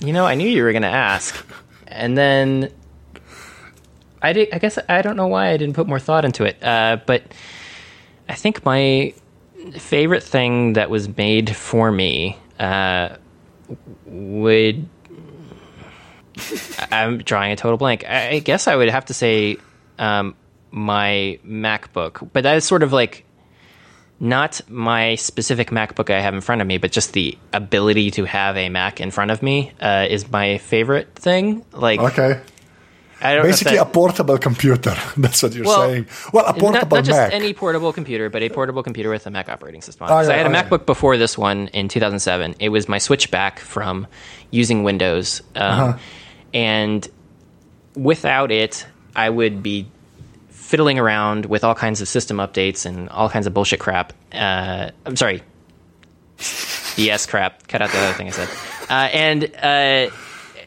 [0.05, 1.47] You know, I knew you were going to ask,
[1.87, 2.73] and then
[4.21, 4.53] I did.
[4.53, 6.61] I guess I don't know why I didn't put more thought into it.
[6.61, 7.23] Uh, but
[8.29, 9.15] I think my
[9.73, 13.17] favorite thing that was made for me uh,
[14.05, 14.89] would.
[16.91, 18.05] I'm drawing a total blank.
[18.09, 19.57] I guess I would have to say
[19.99, 20.35] um,
[20.71, 23.25] my MacBook, but that is sort of like
[24.21, 28.25] not my specific MacBook I have in front of me, but just the ability to
[28.25, 31.65] have a Mac in front of me uh, is my favorite thing.
[31.73, 32.23] Like, Okay.
[32.23, 32.43] I don't know if
[33.21, 34.95] Basically, that- a portable computer.
[35.17, 36.07] That's what you're Well, saying.
[36.33, 37.33] Well, a not, portable not just Mac.
[37.33, 40.07] any portable computer, but a portable computer with a Mac operating system.
[40.07, 40.63] on Oh, yeah, I had a oh, yeah.
[40.69, 42.57] MacBook before this one in 2007.
[42.61, 44.07] It was my switch back from
[44.51, 45.99] using Windows, um, Uh-huh.
[46.55, 47.09] and
[47.95, 49.87] without it, I would be
[50.51, 54.13] fiddling around with all kinds of system updates and all kinds of bullshit crap.
[54.33, 55.43] Uh, I'm sorry,
[56.97, 57.67] the S crap.
[57.69, 58.49] Cut out the other thing I said.
[58.91, 60.11] Uh, and uh,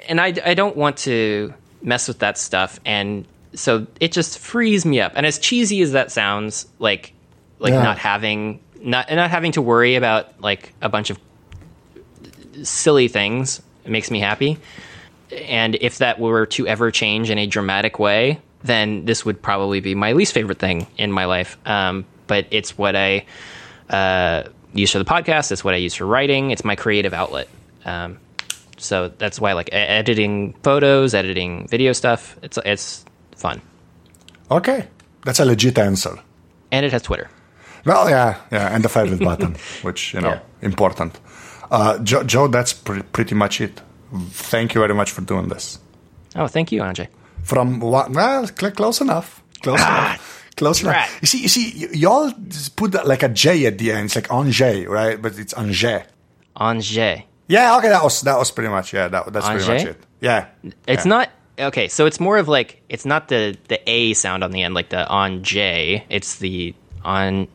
[0.08, 4.86] and I I don't want to mess with that stuff, and so it just frees
[4.86, 5.14] me up.
[5.16, 7.14] And as cheesy as that sounds, like
[7.60, 7.84] like Yeah.
[7.84, 11.20] not having not not having to worry about like a bunch of
[12.64, 14.58] silly things it makes me happy.
[15.32, 19.80] And if that were to ever change in a dramatic way, then this would probably
[19.80, 21.58] be my least favorite thing in my life.
[21.66, 23.26] Um, but it's what I
[23.90, 24.44] uh,
[24.74, 25.52] use for the podcast.
[25.52, 26.52] It's what I use for writing.
[26.52, 27.48] It's my creative outlet.
[27.86, 28.18] Um,
[28.80, 32.38] so that's why like editing photos, editing video stuff.
[32.42, 33.62] It's it's fun,
[34.52, 34.88] Okay,
[35.26, 36.18] that's a legit answer.
[36.72, 37.30] and it has Twitter.
[37.86, 40.40] Well, yeah, yeah, and the favorite button, which you know, Yeah.
[40.62, 41.20] important.
[41.72, 43.82] Uh, Joe, Joe, that's pre- pretty much it.
[44.32, 45.80] Thank you very much for doing this.
[46.36, 47.08] Oh, thank you, Andre.
[47.44, 48.10] From what?
[48.12, 49.42] Well, close enough.
[49.62, 50.46] Close enough.
[50.58, 51.18] Close enough.
[51.22, 52.34] You see, you see, y'all
[52.76, 54.06] put like a J at the end.
[54.06, 55.22] It's like Angers, right?
[55.22, 56.04] But it's Angers.
[56.60, 57.22] Angers.
[57.50, 59.10] Yeah, okay, that was that was pretty much yeah.
[59.10, 59.98] That, that's pretty much it.
[60.22, 60.46] Yeah,
[60.86, 61.10] It's yeah.
[61.10, 61.88] not okay.
[61.90, 64.90] So it's more of like it's not the the a sound on the end, like
[64.90, 66.06] the on J.
[66.10, 67.48] It's the on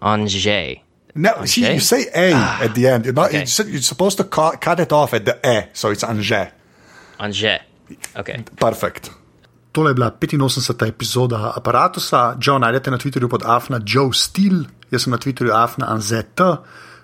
[0.00, 0.78] Angers.
[1.14, 1.74] No, see, Angers?
[1.74, 2.32] you say A
[2.64, 3.04] at the end.
[3.04, 3.28] You're not.
[3.28, 3.44] Okay.
[3.44, 6.48] You're, you're supposed to ca- cut it off at the E, so it's Angers.
[7.20, 7.60] Angers.
[8.16, 8.44] Okay.
[8.56, 9.10] Perfekt.
[9.72, 10.88] Tole je bila 85.
[10.88, 12.36] epizoda aparata.
[12.40, 16.40] Joe najdete na Twitterju pod Afna Joe Steel, jaz sem na Twitterju Afna Anzet.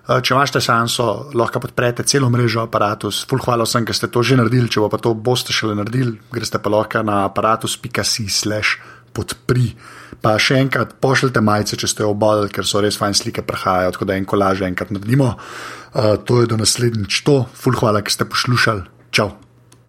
[0.05, 3.23] Eh, Če imate šanso, lahko podprete celo mrežo aparatus.
[3.25, 4.69] Ful hvala vsem, ki ste to že naredili.
[4.69, 8.77] Če pa, to boste šele naredili, greste pa lahko na aparatus.si slash
[9.15, 9.71] podpri.
[10.21, 13.95] Pa še enkrat pošljite majice, če ste jo obalili, ker so res fajn slike prihajajo,
[13.95, 15.33] tako da en kolaž enkrat naredimo.
[15.95, 17.41] Uh, to je do naslednjič to.
[17.55, 18.85] Ful hvala, ki ste poslušali.
[19.15, 19.44] Čau.